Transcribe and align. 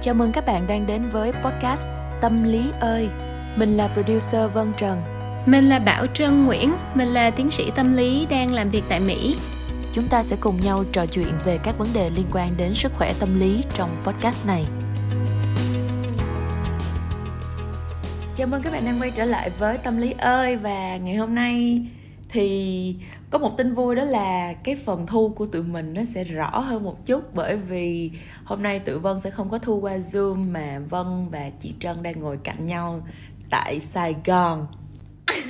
Chào 0.00 0.14
mừng 0.14 0.32
các 0.32 0.46
bạn 0.46 0.66
đang 0.66 0.86
đến 0.86 1.08
với 1.08 1.32
podcast 1.32 1.88
Tâm 2.20 2.44
lý 2.44 2.70
ơi. 2.80 3.08
Mình 3.56 3.76
là 3.76 3.88
producer 3.88 4.52
Vân 4.52 4.72
Trần. 4.76 5.02
Mình 5.46 5.68
là 5.68 5.78
Bảo 5.78 6.06
Trân 6.06 6.46
Nguyễn, 6.46 6.72
mình 6.94 7.08
là 7.08 7.30
tiến 7.30 7.50
sĩ 7.50 7.70
tâm 7.76 7.96
lý 7.96 8.26
đang 8.30 8.52
làm 8.52 8.70
việc 8.70 8.82
tại 8.88 9.00
Mỹ. 9.00 9.36
Chúng 9.92 10.08
ta 10.08 10.22
sẽ 10.22 10.36
cùng 10.40 10.60
nhau 10.60 10.84
trò 10.92 11.06
chuyện 11.06 11.32
về 11.44 11.58
các 11.64 11.78
vấn 11.78 11.88
đề 11.94 12.10
liên 12.10 12.26
quan 12.32 12.50
đến 12.56 12.74
sức 12.74 12.92
khỏe 12.94 13.14
tâm 13.20 13.40
lý 13.40 13.64
trong 13.74 13.90
podcast 14.04 14.46
này. 14.46 14.64
Chào 18.36 18.46
mừng 18.46 18.62
các 18.62 18.72
bạn 18.72 18.84
đang 18.84 19.00
quay 19.00 19.10
trở 19.10 19.24
lại 19.24 19.50
với 19.58 19.78
Tâm 19.78 19.96
lý 19.96 20.14
ơi 20.18 20.56
và 20.56 20.96
ngày 20.96 21.16
hôm 21.16 21.34
nay 21.34 21.82
thì 22.28 22.94
có 23.30 23.38
một 23.38 23.56
tin 23.56 23.74
vui 23.74 23.94
đó 23.94 24.04
là 24.04 24.52
cái 24.52 24.76
phần 24.76 25.06
thu 25.06 25.28
của 25.28 25.46
tụi 25.46 25.62
mình 25.62 25.94
nó 25.94 26.04
sẽ 26.04 26.24
rõ 26.24 26.58
hơn 26.58 26.84
một 26.84 27.06
chút 27.06 27.34
bởi 27.34 27.56
vì 27.56 28.10
hôm 28.44 28.62
nay 28.62 28.78
tụi 28.78 28.98
Vân 28.98 29.20
sẽ 29.20 29.30
không 29.30 29.48
có 29.50 29.58
thu 29.58 29.80
qua 29.80 29.96
Zoom 29.96 30.52
mà 30.52 30.78
Vân 30.90 31.28
và 31.30 31.50
chị 31.60 31.74
Trân 31.80 32.02
đang 32.02 32.20
ngồi 32.20 32.38
cạnh 32.44 32.66
nhau 32.66 33.00
tại 33.50 33.80
Sài 33.80 34.14
Gòn. 34.24 34.66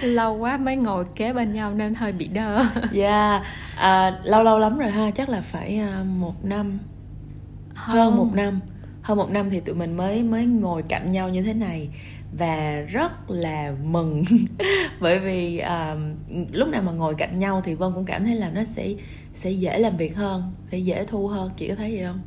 lâu 0.00 0.36
quá 0.38 0.56
mới 0.56 0.76
ngồi 0.76 1.04
kế 1.14 1.32
bên 1.32 1.52
nhau 1.52 1.74
nên 1.74 1.94
hơi 1.94 2.12
bị 2.12 2.26
đơ. 2.26 2.64
Dạ, 2.92 3.30
yeah. 3.30 3.42
à, 3.76 4.20
lâu 4.24 4.42
lâu 4.42 4.58
lắm 4.58 4.78
rồi 4.78 4.90
ha, 4.90 5.10
chắc 5.10 5.28
là 5.28 5.40
phải 5.40 5.80
uh, 6.00 6.06
một 6.06 6.44
năm, 6.44 6.78
hơn. 7.74 7.96
hơn 7.96 8.16
một 8.16 8.28
năm, 8.34 8.60
hơn 9.02 9.18
một 9.18 9.30
năm 9.30 9.50
thì 9.50 9.60
tụi 9.60 9.74
mình 9.74 9.96
mới 9.96 10.22
mới 10.22 10.46
ngồi 10.46 10.82
cạnh 10.88 11.12
nhau 11.12 11.28
như 11.28 11.42
thế 11.42 11.54
này 11.54 11.88
và 12.38 12.80
rất 12.88 13.30
là 13.30 13.72
mừng. 13.84 14.24
Bởi 15.00 15.18
vì 15.18 15.62
uh, 15.62 15.98
lúc 16.52 16.68
nào 16.68 16.82
mà 16.82 16.92
ngồi 16.92 17.14
cạnh 17.14 17.38
nhau 17.38 17.62
thì 17.64 17.74
vân 17.74 17.92
cũng 17.94 18.04
cảm 18.04 18.24
thấy 18.24 18.34
là 18.34 18.50
nó 18.50 18.64
sẽ 18.64 18.94
sẽ 19.32 19.50
dễ 19.50 19.78
làm 19.78 19.96
việc 19.96 20.16
hơn 20.16 20.52
sẽ 20.70 20.78
dễ 20.78 21.04
thu 21.04 21.28
hơn. 21.28 21.50
Chị 21.56 21.68
có 21.68 21.74
thấy 21.74 21.90
gì 21.92 22.02
không? 22.02 22.20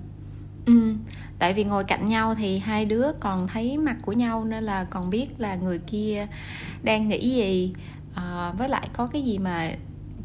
Ừ 0.66 0.96
tại 1.40 1.54
vì 1.54 1.64
ngồi 1.64 1.84
cạnh 1.84 2.10
nhau 2.10 2.36
thì 2.36 2.60
hai 2.60 2.86
đứa 2.86 3.12
còn 3.20 3.48
thấy 3.48 3.78
mặt 3.78 3.96
của 4.02 4.12
nhau 4.12 4.46
nên 4.46 4.64
là 4.64 4.84
còn 4.84 5.10
biết 5.10 5.28
là 5.38 5.56
người 5.56 5.80
kia 5.80 6.28
đang 6.84 7.08
nghĩ 7.08 7.30
gì. 7.30 7.74
À, 8.16 8.54
với 8.58 8.70
lại 8.70 8.90
có 8.94 9.08
cái 9.08 9.22
gì 9.22 9.38
mà 9.38 9.72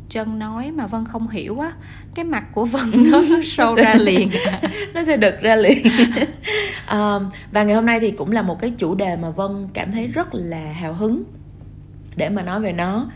chân 0.09 0.39
nói 0.39 0.71
mà 0.71 0.87
vân 0.87 1.05
không 1.05 1.29
hiểu 1.29 1.59
á 1.59 1.73
cái 2.15 2.25
mặt 2.25 2.45
của 2.53 2.65
vân 2.65 2.83
nó 3.13 3.23
sâu 3.45 3.75
ra 3.75 3.95
liền. 3.95 4.31
nó 4.95 5.05
sẽ 5.05 5.17
đực 5.17 5.41
ra 5.41 5.57
liền. 5.57 5.79
Um, 6.91 7.31
và 7.53 7.63
ngày 7.63 7.75
hôm 7.75 7.87
nay 7.87 8.01
thì 8.01 8.11
cũng 8.11 8.33
là 8.33 8.43
một 8.43 8.59
cái 8.59 8.73
chủ 8.79 8.95
đề 8.95 9.17
mà 9.17 9.31
vân 9.31 9.69
cảm 9.75 9.93
thấy 9.93 10.07
rất 10.07 10.29
là 10.33 10.73
hào 10.73 10.93
hứng 10.93 11.25
để 12.17 12.29
mà 12.29 12.43
nói 12.43 12.61
về 12.61 12.73
nó. 12.73 13.11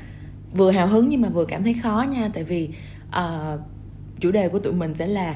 Vừa 0.55 0.71
hào 0.71 0.87
hứng 0.87 1.09
nhưng 1.09 1.21
mà 1.21 1.29
vừa 1.29 1.45
cảm 1.45 1.65
thấy 1.65 1.75
khó 1.75 2.05
nha 2.11 2.31
tại 2.35 2.45
vì 2.45 2.71
uh, 3.09 3.61
chủ 4.21 4.31
đề 4.31 4.49
của 4.49 4.59
tụi 4.59 4.73
mình 4.73 4.95
sẽ 4.95 5.07
là 5.07 5.35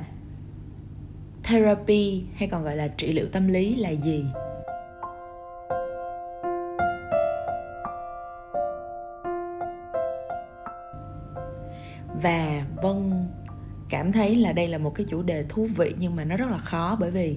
therapy 1.43 2.23
hay 2.37 2.49
còn 2.49 2.65
gọi 2.65 2.77
là 2.77 2.89
trị 2.89 3.13
liệu 3.13 3.27
tâm 3.27 3.49
lý 3.49 3.75
là 3.75 3.91
gì 3.91 4.25
và 12.23 12.67
vân 12.83 13.27
cảm 13.89 14.13
thấy 14.13 14.35
là 14.35 14.53
đây 14.53 14.69
là 14.69 14.79
một 14.79 14.95
cái 14.95 15.07
chủ 15.09 15.23
đề 15.23 15.43
thú 15.49 15.69
vị 15.77 15.95
nhưng 15.99 16.17
mà 16.17 16.25
nó 16.25 16.37
rất 16.37 16.51
là 16.51 16.59
khó 16.59 16.97
bởi 17.01 17.11
vì 17.11 17.37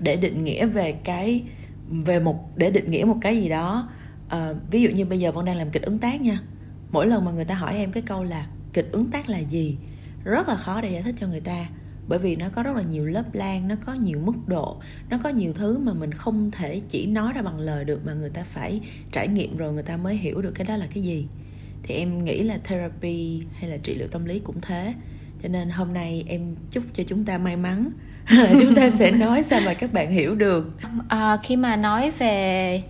để 0.00 0.16
định 0.16 0.44
nghĩa 0.44 0.66
về 0.66 0.92
cái 1.04 1.42
về 1.88 2.20
một 2.20 2.56
để 2.56 2.70
định 2.70 2.90
nghĩa 2.90 3.04
một 3.04 3.16
cái 3.20 3.36
gì 3.36 3.48
đó 3.48 3.88
uh, 4.26 4.56
ví 4.70 4.82
dụ 4.82 4.90
như 4.90 5.04
bây 5.04 5.18
giờ 5.18 5.32
vân 5.32 5.44
đang 5.44 5.56
làm 5.56 5.70
kịch 5.70 5.82
ứng 5.82 5.98
tác 5.98 6.20
nha. 6.20 6.40
Mỗi 6.90 7.06
lần 7.06 7.24
mà 7.24 7.30
người 7.30 7.44
ta 7.44 7.54
hỏi 7.54 7.76
em 7.76 7.92
cái 7.92 8.02
câu 8.02 8.24
là 8.24 8.46
kịch 8.72 8.88
ứng 8.92 9.10
tác 9.10 9.28
là 9.28 9.38
gì 9.38 9.78
rất 10.24 10.48
là 10.48 10.56
khó 10.56 10.80
để 10.80 10.92
giải 10.92 11.02
thích 11.02 11.14
cho 11.20 11.26
người 11.26 11.40
ta 11.40 11.68
bởi 12.08 12.18
vì 12.18 12.36
nó 12.36 12.48
có 12.48 12.62
rất 12.62 12.76
là 12.76 12.82
nhiều 12.82 13.06
lớp 13.06 13.34
lan 13.34 13.68
nó 13.68 13.74
có 13.86 13.92
nhiều 13.92 14.20
mức 14.24 14.36
độ 14.46 14.80
nó 15.10 15.18
có 15.22 15.28
nhiều 15.28 15.52
thứ 15.52 15.78
mà 15.78 15.92
mình 15.92 16.12
không 16.12 16.50
thể 16.50 16.80
chỉ 16.88 17.06
nói 17.06 17.32
ra 17.32 17.42
bằng 17.42 17.58
lời 17.58 17.84
được 17.84 18.06
mà 18.06 18.12
người 18.12 18.30
ta 18.30 18.44
phải 18.44 18.80
trải 19.12 19.28
nghiệm 19.28 19.56
rồi 19.56 19.72
người 19.72 19.82
ta 19.82 19.96
mới 19.96 20.16
hiểu 20.16 20.42
được 20.42 20.52
cái 20.54 20.66
đó 20.66 20.76
là 20.76 20.86
cái 20.94 21.02
gì 21.02 21.26
thì 21.82 21.94
em 21.94 22.24
nghĩ 22.24 22.42
là 22.42 22.58
therapy 22.64 23.42
hay 23.60 23.70
là 23.70 23.76
trị 23.76 23.94
liệu 23.94 24.08
tâm 24.08 24.24
lý 24.24 24.38
cũng 24.38 24.60
thế. 24.62 24.94
Cho 25.42 25.48
nên 25.48 25.70
hôm 25.70 25.94
nay 25.94 26.24
em 26.28 26.54
chúc 26.70 26.84
cho 26.94 27.02
chúng 27.06 27.24
ta 27.24 27.38
may 27.38 27.56
mắn. 27.56 27.90
Chúng 28.60 28.74
ta 28.74 28.90
sẽ 28.90 29.10
nói 29.10 29.42
sao 29.42 29.60
mà 29.66 29.74
các 29.74 29.92
bạn 29.92 30.10
hiểu 30.10 30.34
được. 30.34 30.70
À, 31.08 31.38
khi 31.42 31.56
mà 31.56 31.76
nói 31.76 32.10
về 32.18 32.82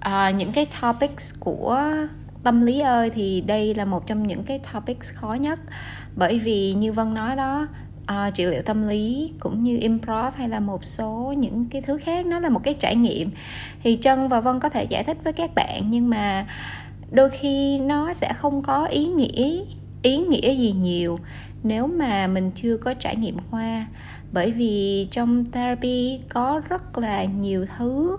à, 0.00 0.30
những 0.30 0.52
cái 0.54 0.66
topics 0.82 1.34
của 1.40 1.92
tâm 2.42 2.60
lý 2.60 2.80
ơi 2.80 3.10
thì 3.10 3.40
đây 3.40 3.74
là 3.74 3.84
một 3.84 4.06
trong 4.06 4.26
những 4.26 4.44
cái 4.44 4.60
topics 4.72 5.14
khó 5.14 5.34
nhất. 5.34 5.60
Bởi 6.16 6.38
vì 6.38 6.72
như 6.72 6.92
vân 6.92 7.14
nói 7.14 7.36
đó 7.36 7.68
à, 8.06 8.30
trị 8.30 8.44
liệu 8.44 8.62
tâm 8.62 8.88
lý 8.88 9.32
cũng 9.40 9.62
như 9.62 9.78
improv 9.78 10.34
hay 10.36 10.48
là 10.48 10.60
một 10.60 10.84
số 10.84 11.34
những 11.38 11.66
cái 11.70 11.82
thứ 11.82 11.98
khác 11.98 12.26
nó 12.26 12.38
là 12.38 12.48
một 12.48 12.60
cái 12.64 12.74
trải 12.74 12.96
nghiệm. 12.96 13.30
Thì 13.82 13.98
trân 14.02 14.28
và 14.28 14.40
vân 14.40 14.60
có 14.60 14.68
thể 14.68 14.84
giải 14.84 15.04
thích 15.04 15.16
với 15.24 15.32
các 15.32 15.50
bạn 15.54 15.90
nhưng 15.90 16.10
mà 16.10 16.46
đôi 17.14 17.30
khi 17.30 17.78
nó 17.78 18.12
sẽ 18.12 18.32
không 18.32 18.62
có 18.62 18.84
ý 18.86 19.06
nghĩa 19.06 19.64
ý 20.02 20.18
nghĩa 20.18 20.54
gì 20.54 20.72
nhiều 20.72 21.18
nếu 21.62 21.86
mà 21.86 22.26
mình 22.26 22.50
chưa 22.54 22.76
có 22.76 22.94
trải 22.94 23.16
nghiệm 23.16 23.36
qua. 23.50 23.86
Bởi 24.32 24.50
vì 24.50 25.06
trong 25.10 25.50
therapy 25.50 26.20
có 26.28 26.60
rất 26.68 26.98
là 26.98 27.24
nhiều 27.24 27.66
thứ 27.76 28.16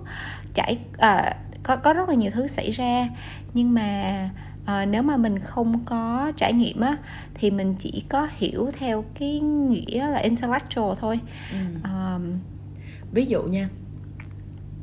trải 0.53 0.77
à, 0.97 1.37
có 1.63 1.75
có 1.75 1.93
rất 1.93 2.09
là 2.09 2.15
nhiều 2.15 2.31
thứ 2.31 2.47
xảy 2.47 2.71
ra. 2.71 3.09
Nhưng 3.53 3.73
mà 3.73 4.29
à, 4.65 4.85
nếu 4.85 5.01
mà 5.01 5.17
mình 5.17 5.39
không 5.39 5.85
có 5.85 6.31
trải 6.35 6.53
nghiệm 6.53 6.79
á 6.79 6.97
thì 7.33 7.51
mình 7.51 7.75
chỉ 7.79 8.03
có 8.09 8.27
hiểu 8.37 8.69
theo 8.79 9.05
cái 9.19 9.39
nghĩa 9.39 10.07
là 10.07 10.17
intellectual 10.17 10.93
thôi. 10.99 11.19
Ừ. 11.51 11.57
à, 11.83 12.19
ví 13.11 13.25
dụ 13.25 13.43
nha 13.43 13.69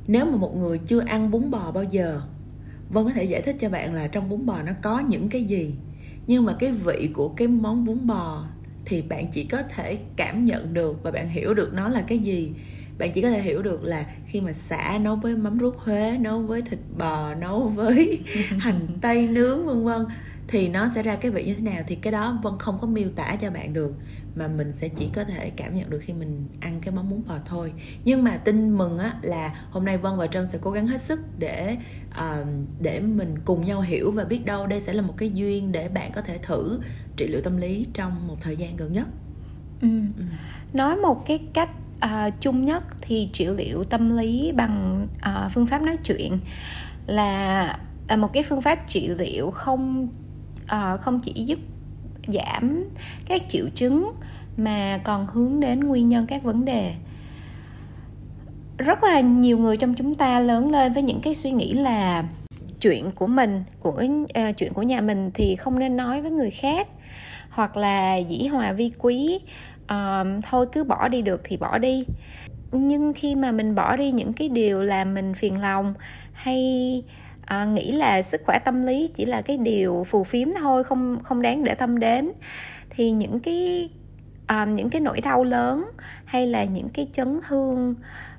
nếu 0.07 0.25
mà 0.25 0.37
một 0.37 0.57
người 0.57 0.79
chưa 0.79 1.01
ăn 1.01 1.31
bún 1.31 1.51
bò 1.51 1.71
bao 1.71 1.85
giờ 1.85 2.21
vân 2.93 3.05
có 3.05 3.11
thể 3.11 3.25
giải 3.25 3.43
thích 3.43 3.57
cho 3.61 3.69
bạn 3.69 3.95
là 3.95 4.07
trong 4.07 4.29
bún 4.29 4.47
bò 4.47 4.63
nó 4.63 4.73
có 4.83 4.99
những 5.01 5.29
cái 5.29 5.43
gì. 5.43 5.75
Nhưng 6.27 6.45
mà 6.45 6.57
cái 6.59 6.73
vị 6.73 7.11
của 7.15 7.29
cái 7.29 7.49
món 7.49 7.85
bún 7.85 8.07
bò 8.07 8.45
thì 8.85 9.03
bạn 9.03 9.27
chỉ 9.33 9.45
có 9.45 9.63
thể 9.63 9.99
cảm 10.17 10.45
nhận 10.45 10.75
được 10.75 11.03
và 11.03 11.11
bạn 11.11 11.29
hiểu 11.29 11.55
được 11.55 11.75
nó 11.75 11.89
là 11.89 12.05
cái 12.07 12.19
gì. 12.19 12.53
Bạn 12.99 13.13
chỉ 13.13 13.23
có 13.23 13.31
thể 13.31 13.43
hiểu 13.43 13.63
được 13.63 13.85
là 13.85 14.07
khi 14.27 14.41
mà 14.41 14.53
xả 14.53 14.99
nấu 15.03 15.17
với 15.17 15.37
mắm 15.37 15.59
ruốc 15.61 15.79
huế 15.79 16.19
nấu 16.21 16.43
với 16.43 16.63
thịt 16.63 16.79
bò 16.99 17.35
nấu 17.35 17.69
với 17.69 18.21
hành 18.59 18.87
tây, 19.01 19.29
nướng, 19.29 19.67
vân 19.67 19.85
vân 19.85 20.07
thì 20.49 20.69
nó 20.69 20.89
sẽ 20.89 21.03
ra 21.03 21.17
cái 21.17 21.31
vị 21.31 21.45
như 21.45 21.55
thế 21.55 21.61
nào 21.61 21.83
thì 21.87 21.95
cái 21.95 22.13
đó 22.13 22.39
vân 22.43 22.53
không 22.59 22.79
có 22.81 22.87
miêu 22.87 23.09
tả 23.17 23.37
cho 23.41 23.51
bạn 23.51 23.73
được 23.73 23.95
mà 24.35 24.49
mình 24.49 24.73
sẽ 24.73 24.89
chỉ 24.89 25.09
có 25.15 25.25
thể 25.25 25.51
cảm 25.51 25.77
nhận 25.77 25.91
được 25.91 26.01
khi 26.03 26.13
mình 26.13 26.49
ăn 26.61 26.81
cái 26.83 26.95
món 26.95 27.11
bún 27.11 27.23
bò 27.29 27.35
thôi 27.47 27.73
nhưng 28.05 28.25
mà 28.25 28.37
tin 28.37 28.79
mừng 28.79 28.99
á 28.99 29.15
là 29.23 29.67
hôm 29.71 29.85
nay 29.85 29.99
vân 29.99 30.17
và 30.17 30.27
trân 30.27 30.47
sẽ 30.47 30.59
cố 30.63 30.71
gắng 30.71 30.87
hết 30.87 31.03
sức 31.03 31.21
để 31.39 31.77
uh, 32.11 32.47
để 32.81 33.01
mình 33.01 33.35
cùng 33.45 33.65
nhau 33.65 33.81
hiểu 33.81 34.11
và 34.11 34.25
biết 34.25 34.45
đâu 34.45 34.67
đây 34.67 34.81
sẽ 34.81 34.93
là 34.93 35.03
một 35.03 35.15
cái 35.17 35.31
duyên 35.35 35.73
để 35.73 35.89
bạn 35.89 36.13
có 36.13 36.23
thể 36.23 36.39
thử 36.39 36.81
trị 37.17 37.27
liệu 37.27 37.41
tâm 37.41 37.57
lý 37.57 37.87
trong 37.95 38.29
một 38.29 38.37
thời 38.41 38.57
gian 38.57 38.77
gần 38.77 38.93
nhất 38.93 39.09
ừ. 39.83 39.89
Ừ. 40.19 40.25
nói 40.73 40.97
một 40.97 41.27
cái 41.27 41.41
cách 41.53 41.71
uh, 42.05 42.33
chung 42.41 42.65
nhất 42.65 42.85
thì 43.01 43.31
trị 43.33 43.47
liệu 43.47 43.85
tâm 43.85 44.17
lý 44.17 44.53
bằng 44.53 45.07
uh, 45.17 45.53
phương 45.53 45.67
pháp 45.67 45.83
nói 45.83 45.97
chuyện 46.05 46.39
là 47.07 47.79
là 48.09 48.17
một 48.17 48.33
cái 48.33 48.43
phương 48.43 48.63
pháp 48.63 48.79
trị 48.89 49.09
liệu 49.09 49.51
không 49.51 50.09
uh, 50.65 51.01
không 51.01 51.21
chỉ 51.21 51.45
giúp 51.45 51.59
giảm 52.27 52.85
các 53.27 53.43
triệu 53.49 53.69
chứng 53.75 54.13
mà 54.57 55.01
còn 55.05 55.27
hướng 55.27 55.61
đến 55.61 55.81
nguyên 55.81 56.09
nhân 56.09 56.27
các 56.27 56.43
vấn 56.43 56.65
đề. 56.65 56.95
Rất 58.79 59.05
là 59.05 59.21
nhiều 59.21 59.59
người 59.59 59.77
trong 59.77 59.95
chúng 59.95 60.15
ta 60.15 60.41
lớn 60.41 60.71
lên 60.71 60.93
với 60.93 61.03
những 61.03 61.21
cái 61.21 61.35
suy 61.35 61.51
nghĩ 61.51 61.73
là 61.73 62.25
chuyện 62.81 63.11
của 63.11 63.27
mình 63.27 63.65
của 63.81 64.03
uh, 64.23 64.57
chuyện 64.57 64.73
của 64.73 64.83
nhà 64.83 65.01
mình 65.01 65.31
thì 65.35 65.57
không 65.57 65.79
nên 65.79 65.97
nói 65.97 66.23
với 66.23 66.31
người 66.31 66.51
khác 66.51 66.89
hoặc 67.51 67.77
là 67.77 68.17
dĩ 68.17 68.47
hòa 68.47 68.73
vi 68.73 68.93
quý. 68.99 69.39
Uh, 69.85 70.45
thôi 70.51 70.67
cứ 70.73 70.85
bỏ 70.85 71.09
đi 71.09 71.23
được 71.23 71.41
thì 71.45 71.57
bỏ 71.57 71.79
đi. 71.79 72.05
Nhưng 72.73 73.13
khi 73.13 73.35
mà 73.35 73.53
mình 73.53 73.75
bỏ 73.75 73.97
đi 73.97 74.11
những 74.11 74.33
cái 74.33 74.49
điều 74.49 74.83
làm 74.83 75.15
mình 75.15 75.35
phiền 75.35 75.61
lòng 75.61 75.95
hay 76.33 77.03
à, 77.53 77.65
nghĩ 77.65 77.93
là 77.93 78.23
sức 78.23 78.41
khỏe 78.47 78.59
tâm 78.59 78.83
lý 78.83 79.11
chỉ 79.15 79.25
là 79.25 79.43
cái 79.43 79.57
điều 79.57 80.05
phù 80.09 80.25
phiếm 80.25 80.49
thôi 80.59 80.85
không 80.85 81.19
không 81.23 81.43
đáng 81.43 81.65
để 81.65 81.75
tâm 81.75 81.99
đến 81.99 82.33
thì 82.91 83.11
những 83.11 83.41
cái 83.41 83.91
à, 84.47 84.65
những 84.65 84.91
cái 84.91 85.01
nỗi 85.01 85.21
đau 85.21 85.45
lớn 85.45 85.91
hay 86.25 86.47
là 86.47 86.65
những 86.65 86.89
cái 86.89 87.09
chấn 87.13 87.41
thương 87.49 87.95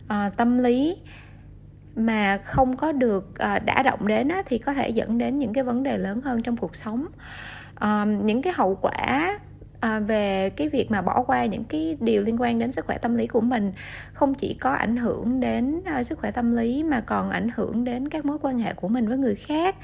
à, 0.08 0.32
tâm 0.38 0.58
lý 0.58 0.98
mà 1.96 2.38
không 2.38 2.78
có 2.78 2.92
được 2.92 3.40
à, 3.40 3.60
đã 3.60 3.84
động 3.84 4.08
đến 4.08 4.28
á, 4.28 4.44
thì 4.46 4.58
có 4.58 4.74
thể 4.74 4.90
dẫn 4.90 5.18
đến 5.18 5.40
những 5.40 5.54
cái 5.54 5.64
vấn 5.64 5.84
đề 5.84 5.98
lớn 5.98 6.22
hơn 6.22 6.44
trong 6.44 6.58
cuộc 6.58 6.76
sống. 6.76 7.06
À, 7.76 8.06
những 8.06 8.42
cái 8.42 8.54
hậu 8.56 8.76
quả 8.82 9.40
à, 9.84 10.00
về 10.00 10.50
cái 10.50 10.70
việc 10.70 10.92
mà 10.92 11.02
bỏ 11.02 11.24
qua 11.28 11.46
những 11.46 11.64
cái 11.64 11.98
điều 12.00 12.22
liên 12.22 12.42
quan 12.42 12.60
đến 12.60 12.72
sức 12.72 12.86
khỏe 12.86 12.98
tâm 12.98 13.16
lý 13.16 13.28
của 13.28 13.42
mình 13.42 13.74
không 14.14 14.34
chỉ 14.34 14.54
có 14.54 14.72
ảnh 14.72 14.98
hưởng 14.98 15.40
đến 15.40 15.82
uh, 16.00 16.06
sức 16.06 16.20
khỏe 16.20 16.32
tâm 16.32 16.56
lý 16.56 16.84
mà 16.84 17.02
còn 17.02 17.30
ảnh 17.30 17.50
hưởng 17.56 17.84
đến 17.84 18.10
các 18.10 18.26
mối 18.26 18.38
quan 18.42 18.58
hệ 18.60 18.74
của 18.74 18.88
mình 18.88 19.08
với 19.08 19.18
người 19.18 19.36
khác 19.36 19.76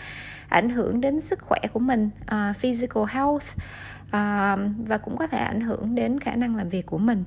ảnh 0.50 0.69
hưởng 0.69 1.01
đến 1.01 1.22
sức 1.22 1.40
khỏe 1.42 1.60
của 1.74 1.80
mình 1.80 2.10
uh, 2.24 2.57
physical 2.57 3.04
health 3.10 3.46
uh, 4.07 4.60
và 4.88 4.98
cũng 5.04 5.18
có 5.18 5.28
thể 5.28 5.38
ảnh 5.38 5.62
hưởng 5.62 5.96
đến 5.96 6.19
khả 6.19 6.36
năng 6.36 6.56
làm 6.56 6.69
việc 6.69 6.86
của 6.86 6.98
mình. 6.98 7.24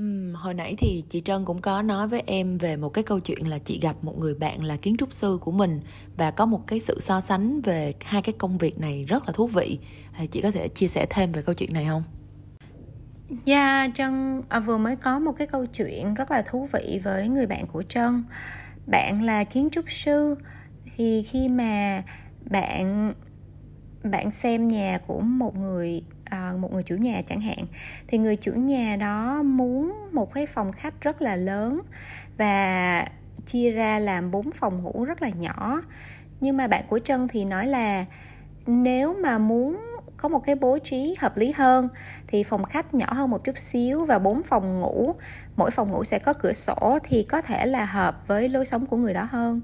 Uhm, 0.00 0.34
hồi 0.34 0.54
nãy 0.54 0.74
thì 0.78 1.04
chị 1.08 1.22
Trân 1.24 1.44
cũng 1.44 1.60
có 1.60 1.82
nói 1.82 2.08
với 2.08 2.22
em 2.26 2.58
về 2.58 2.76
một 2.76 2.88
cái 2.88 3.04
câu 3.04 3.20
chuyện 3.20 3.46
là 3.46 3.58
chị 3.58 3.80
gặp 3.82 3.96
một 4.02 4.18
người 4.18 4.34
bạn 4.34 4.64
là 4.64 4.76
kiến 4.76 4.96
trúc 4.96 5.12
sư 5.12 5.38
của 5.40 5.50
mình 5.50 5.80
và 6.16 6.30
có 6.30 6.46
một 6.46 6.66
cái 6.66 6.78
sự 6.78 7.00
so 7.00 7.20
sánh 7.20 7.60
về 7.60 7.94
hai 8.04 8.22
cái 8.22 8.34
công 8.38 8.58
việc 8.58 8.78
này 8.78 9.04
rất 9.04 9.26
là 9.26 9.32
thú 9.32 9.46
vị. 9.46 9.78
Thì 10.18 10.26
chị 10.26 10.40
có 10.40 10.50
thể 10.50 10.68
chia 10.68 10.88
sẻ 10.88 11.06
thêm 11.10 11.32
về 11.32 11.42
câu 11.42 11.54
chuyện 11.54 11.72
này 11.72 11.86
không? 11.86 12.02
Dạ, 13.44 13.80
yeah, 13.80 13.94
Trân 13.94 14.42
à, 14.48 14.60
vừa 14.60 14.78
mới 14.78 14.96
có 14.96 15.18
một 15.18 15.32
cái 15.32 15.46
câu 15.46 15.66
chuyện 15.66 16.14
rất 16.14 16.30
là 16.30 16.42
thú 16.42 16.68
vị 16.72 17.00
với 17.04 17.28
người 17.28 17.46
bạn 17.46 17.66
của 17.66 17.82
Trân. 17.82 18.24
Bạn 18.86 19.22
là 19.22 19.44
kiến 19.44 19.68
trúc 19.72 19.90
sư 19.90 20.34
thì 20.96 21.22
khi 21.22 21.48
mà 21.48 22.02
bạn 22.50 23.14
bạn 24.02 24.30
xem 24.30 24.68
nhà 24.68 24.98
của 25.06 25.20
một 25.20 25.56
người 25.56 26.02
à, 26.24 26.52
một 26.58 26.72
người 26.72 26.82
chủ 26.82 26.96
nhà 26.96 27.22
chẳng 27.26 27.40
hạn 27.40 27.66
thì 28.06 28.18
người 28.18 28.36
chủ 28.36 28.52
nhà 28.52 28.96
đó 28.96 29.42
muốn 29.42 30.08
một 30.12 30.34
cái 30.34 30.46
phòng 30.46 30.72
khách 30.72 31.00
rất 31.00 31.22
là 31.22 31.36
lớn 31.36 31.80
và 32.36 33.06
chia 33.46 33.70
ra 33.70 33.98
làm 33.98 34.30
bốn 34.30 34.50
phòng 34.52 34.82
ngủ 34.82 35.04
rất 35.04 35.22
là 35.22 35.28
nhỏ. 35.28 35.82
Nhưng 36.40 36.56
mà 36.56 36.66
bạn 36.66 36.84
của 36.88 36.98
trân 36.98 37.28
thì 37.28 37.44
nói 37.44 37.66
là 37.66 38.04
nếu 38.66 39.14
mà 39.14 39.38
muốn 39.38 39.80
có 40.16 40.28
một 40.28 40.46
cái 40.46 40.54
bố 40.54 40.78
trí 40.78 41.16
hợp 41.18 41.36
lý 41.36 41.52
hơn 41.52 41.88
thì 42.26 42.42
phòng 42.42 42.64
khách 42.64 42.94
nhỏ 42.94 43.12
hơn 43.12 43.30
một 43.30 43.44
chút 43.44 43.58
xíu 43.58 44.04
và 44.04 44.18
bốn 44.18 44.42
phòng 44.42 44.80
ngủ 44.80 45.14
mỗi 45.56 45.70
phòng 45.70 45.90
ngủ 45.90 46.04
sẽ 46.04 46.18
có 46.18 46.32
cửa 46.32 46.52
sổ 46.52 46.98
thì 47.04 47.22
có 47.22 47.40
thể 47.42 47.66
là 47.66 47.84
hợp 47.84 48.24
với 48.26 48.48
lối 48.48 48.66
sống 48.66 48.86
của 48.86 48.96
người 48.96 49.14
đó 49.14 49.28
hơn. 49.30 49.60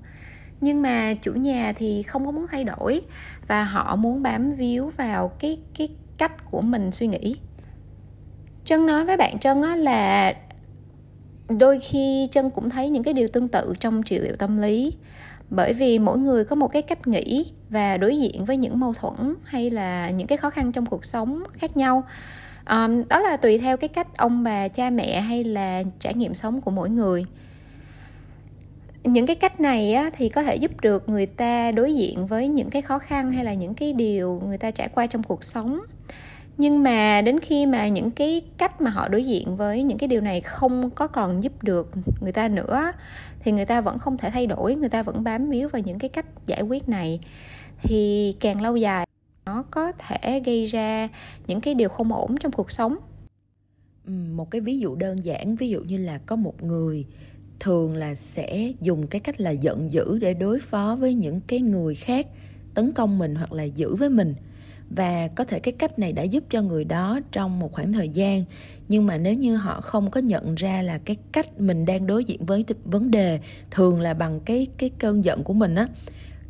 Nhưng 0.60 0.82
mà 0.82 1.14
chủ 1.14 1.32
nhà 1.32 1.72
thì 1.76 2.02
không 2.02 2.26
có 2.26 2.30
muốn 2.30 2.46
thay 2.50 2.64
đổi 2.64 3.00
và 3.48 3.64
họ 3.64 3.96
muốn 3.96 4.22
bám 4.22 4.52
víu 4.52 4.92
vào 4.96 5.28
cái 5.28 5.58
cái 5.78 5.88
cách 6.20 6.50
của 6.50 6.60
mình 6.60 6.92
suy 6.92 7.06
nghĩ. 7.06 7.36
Trân 8.64 8.86
nói 8.86 9.04
với 9.04 9.16
bạn 9.16 9.38
trân 9.38 9.62
á 9.62 9.76
là 9.76 10.34
đôi 11.48 11.80
khi 11.80 12.28
trân 12.30 12.50
cũng 12.50 12.70
thấy 12.70 12.90
những 12.90 13.02
cái 13.02 13.14
điều 13.14 13.28
tương 13.28 13.48
tự 13.48 13.74
trong 13.80 14.02
trị 14.02 14.18
liệu 14.18 14.36
tâm 14.36 14.58
lý. 14.58 14.92
Bởi 15.50 15.72
vì 15.72 15.98
mỗi 15.98 16.18
người 16.18 16.44
có 16.44 16.56
một 16.56 16.68
cái 16.68 16.82
cách 16.82 17.06
nghĩ 17.06 17.52
và 17.70 17.96
đối 17.96 18.18
diện 18.18 18.44
với 18.44 18.56
những 18.56 18.80
mâu 18.80 18.94
thuẫn 18.94 19.34
hay 19.44 19.70
là 19.70 20.10
những 20.10 20.26
cái 20.26 20.38
khó 20.38 20.50
khăn 20.50 20.72
trong 20.72 20.86
cuộc 20.86 21.04
sống 21.04 21.42
khác 21.52 21.76
nhau. 21.76 22.04
Um, 22.70 23.08
đó 23.08 23.20
là 23.20 23.36
tùy 23.36 23.58
theo 23.58 23.76
cái 23.76 23.88
cách 23.88 24.16
ông 24.16 24.44
bà 24.44 24.68
cha 24.68 24.90
mẹ 24.90 25.20
hay 25.20 25.44
là 25.44 25.82
trải 25.98 26.14
nghiệm 26.14 26.34
sống 26.34 26.60
của 26.60 26.70
mỗi 26.70 26.90
người. 26.90 27.24
Những 29.04 29.26
cái 29.26 29.36
cách 29.36 29.60
này 29.60 29.94
á, 29.94 30.10
thì 30.16 30.28
có 30.28 30.42
thể 30.42 30.56
giúp 30.56 30.80
được 30.80 31.08
người 31.08 31.26
ta 31.26 31.72
đối 31.72 31.94
diện 31.94 32.26
với 32.26 32.48
những 32.48 32.70
cái 32.70 32.82
khó 32.82 32.98
khăn 32.98 33.32
hay 33.32 33.44
là 33.44 33.54
những 33.54 33.74
cái 33.74 33.92
điều 33.92 34.42
người 34.46 34.58
ta 34.58 34.70
trải 34.70 34.88
qua 34.88 35.06
trong 35.06 35.22
cuộc 35.22 35.44
sống 35.44 35.80
nhưng 36.60 36.82
mà 36.82 37.22
đến 37.22 37.40
khi 37.40 37.66
mà 37.66 37.88
những 37.88 38.10
cái 38.10 38.42
cách 38.58 38.80
mà 38.80 38.90
họ 38.90 39.08
đối 39.08 39.26
diện 39.26 39.56
với 39.56 39.82
những 39.82 39.98
cái 39.98 40.08
điều 40.08 40.20
này 40.20 40.40
không 40.40 40.90
có 40.90 41.06
còn 41.06 41.44
giúp 41.44 41.62
được 41.62 41.90
người 42.20 42.32
ta 42.32 42.48
nữa, 42.48 42.92
thì 43.40 43.52
người 43.52 43.64
ta 43.64 43.80
vẫn 43.80 43.98
không 43.98 44.18
thể 44.18 44.30
thay 44.30 44.46
đổi, 44.46 44.74
người 44.74 44.88
ta 44.88 45.02
vẫn 45.02 45.24
bám 45.24 45.50
víu 45.50 45.68
vào 45.68 45.82
những 45.82 45.98
cái 45.98 46.08
cách 46.08 46.26
giải 46.46 46.62
quyết 46.62 46.88
này. 46.88 47.20
Thì 47.82 48.34
càng 48.40 48.62
lâu 48.62 48.76
dài, 48.76 49.06
nó 49.46 49.64
có 49.70 49.92
thể 49.92 50.40
gây 50.40 50.66
ra 50.66 51.08
những 51.46 51.60
cái 51.60 51.74
điều 51.74 51.88
không 51.88 52.12
ổn 52.12 52.36
trong 52.36 52.52
cuộc 52.52 52.70
sống. 52.70 52.96
Ừ, 54.06 54.12
một 54.12 54.50
cái 54.50 54.60
ví 54.60 54.78
dụ 54.78 54.96
đơn 54.96 55.24
giản, 55.24 55.56
ví 55.56 55.68
dụ 55.68 55.80
như 55.80 55.98
là 55.98 56.18
có 56.26 56.36
một 56.36 56.62
người 56.62 57.06
thường 57.60 57.96
là 57.96 58.14
sẽ 58.14 58.72
dùng 58.80 59.06
cái 59.06 59.20
cách 59.20 59.40
là 59.40 59.50
giận 59.50 59.90
dữ 59.90 60.18
để 60.18 60.34
đối 60.34 60.60
phó 60.60 60.96
với 61.00 61.14
những 61.14 61.40
cái 61.46 61.60
người 61.60 61.94
khác, 61.94 62.26
tấn 62.74 62.92
công 62.92 63.18
mình 63.18 63.34
hoặc 63.34 63.52
là 63.52 63.64
giữ 63.64 63.94
với 63.94 64.10
mình 64.10 64.34
và 64.90 65.28
có 65.28 65.44
thể 65.44 65.60
cái 65.60 65.72
cách 65.72 65.98
này 65.98 66.12
đã 66.12 66.22
giúp 66.22 66.44
cho 66.50 66.62
người 66.62 66.84
đó 66.84 67.20
trong 67.32 67.58
một 67.58 67.72
khoảng 67.72 67.92
thời 67.92 68.08
gian. 68.08 68.44
Nhưng 68.88 69.06
mà 69.06 69.16
nếu 69.18 69.34
như 69.34 69.56
họ 69.56 69.80
không 69.80 70.10
có 70.10 70.20
nhận 70.20 70.54
ra 70.54 70.82
là 70.82 70.98
cái 70.98 71.16
cách 71.32 71.60
mình 71.60 71.84
đang 71.84 72.06
đối 72.06 72.24
diện 72.24 72.44
với 72.46 72.64
vấn 72.84 73.10
đề 73.10 73.40
thường 73.70 74.00
là 74.00 74.14
bằng 74.14 74.40
cái 74.40 74.66
cái 74.78 74.90
cơn 74.98 75.24
giận 75.24 75.44
của 75.44 75.52
mình 75.52 75.74
á, 75.74 75.88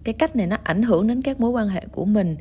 cái 0.04 0.12
cách 0.12 0.37
này 0.37 0.46
nó 0.46 0.56
ảnh 0.62 0.82
hưởng 0.82 1.06
đến 1.06 1.22
các 1.22 1.40
mối 1.40 1.50
quan 1.50 1.69
hệ 1.69 1.87
của 1.92 2.04
mình 2.04 2.37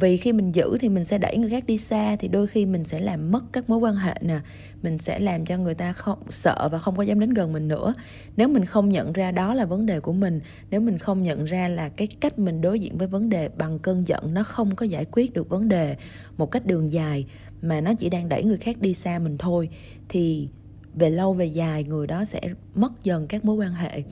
vì 0.00 0.16
khi 0.16 0.32
mình 0.32 0.52
giữ 0.52 0.76
thì 0.80 0.88
mình 0.88 1.04
sẽ 1.04 1.18
đẩy 1.18 1.36
người 1.36 1.50
khác 1.50 1.66
đi 1.66 1.78
xa, 1.78 2.16
thì 2.16 2.28
đôi 2.28 2.46
khi 2.46 2.66
mình 2.66 2.82
sẽ 2.82 3.00
làm 3.00 3.30
mất 3.30 3.44
các 3.52 3.70
mối 3.70 3.78
quan 3.78 3.96
hệ 3.96 4.14
nè. 4.20 4.40
Mình 4.82 4.98
sẽ 4.98 5.18
làm 5.18 5.44
cho 5.44 5.58
người 5.58 5.74
ta 5.74 5.92
không, 5.92 6.18
sợ 6.30 6.68
và 6.72 6.78
không 6.78 6.96
có 6.96 7.02
dám 7.02 7.20
đến 7.20 7.34
gần 7.34 7.52
mình 7.52 7.68
nữa. 7.68 7.94
Nếu 8.36 8.48
mình 8.48 8.64
không 8.64 8.90
nhận 8.90 9.12
ra 9.12 9.30
đó 9.30 9.54
là 9.54 9.64
vấn 9.64 9.86
đề 9.86 10.00
của 10.00 10.12
mình, 10.12 10.40
nếu 10.70 10.80
mình 10.80 10.98
không 10.98 11.22
nhận 11.22 11.44
ra 11.44 11.68
là 11.68 11.88
cái 11.88 12.06
cách 12.06 12.38
mình 12.38 12.60
đối 12.60 12.80
diện 12.80 12.98
với 12.98 13.08
vấn 13.08 13.28
đề 13.28 13.48
bằng 13.48 13.78
cơn 13.78 14.06
giận, 14.06 14.34
nó 14.34 14.42
không 14.42 14.76
có 14.76 14.86
giải 14.86 15.04
quyết 15.04 15.32
được 15.32 15.48
vấn 15.48 15.68
đề 15.68 15.96
một 16.36 16.50
cách 16.50 16.66
đường 16.66 16.92
dài, 16.92 17.26
mà 17.62 17.80
nó 17.80 17.94
chỉ 17.94 18.08
đang 18.08 18.28
đẩy 18.28 18.44
người 18.44 18.58
khác 18.58 18.80
đi 18.80 18.94
xa 18.94 19.18
mình 19.18 19.38
thôi, 19.38 19.68
thì 20.08 20.48
về 20.94 21.10
lâu 21.10 21.34
về 21.34 21.46
dài 21.46 21.84
người 21.84 22.06
đó 22.06 22.24
sẽ 22.24 22.40
mất 22.74 22.92
dần 23.02 23.26
các 23.26 23.44
mối 23.44 23.56
quan 23.56 23.74
hệ. 23.74 24.02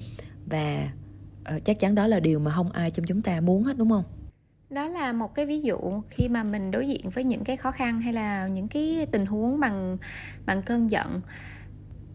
Và 0.46 0.90
ờ, 1.44 1.58
chắc 1.64 1.78
chắn 1.78 1.94
đó 1.94 2.06
là 2.06 2.20
điều 2.20 2.38
mà 2.38 2.52
không 2.52 2.70
ai 2.70 2.90
trong 2.90 3.06
chúng 3.06 3.22
ta 3.22 3.40
muốn 3.40 3.62
hết, 3.62 3.76
đúng 3.76 3.90
không? 3.90 4.04
Đó 4.74 4.86
là 4.86 5.12
một 5.12 5.34
cái 5.34 5.46
ví 5.46 5.60
dụ 5.60 5.78
khi 6.08 6.28
mà 6.28 6.42
mình 6.42 6.70
đối 6.70 6.88
diện 6.88 7.10
với 7.10 7.24
những 7.24 7.44
cái 7.44 7.56
khó 7.56 7.70
khăn 7.70 8.00
hay 8.00 8.12
là 8.12 8.48
những 8.48 8.68
cái 8.68 9.06
tình 9.12 9.26
huống 9.26 9.60
bằng 9.60 9.98
bằng 10.46 10.62
cơn 10.62 10.90
giận. 10.90 11.20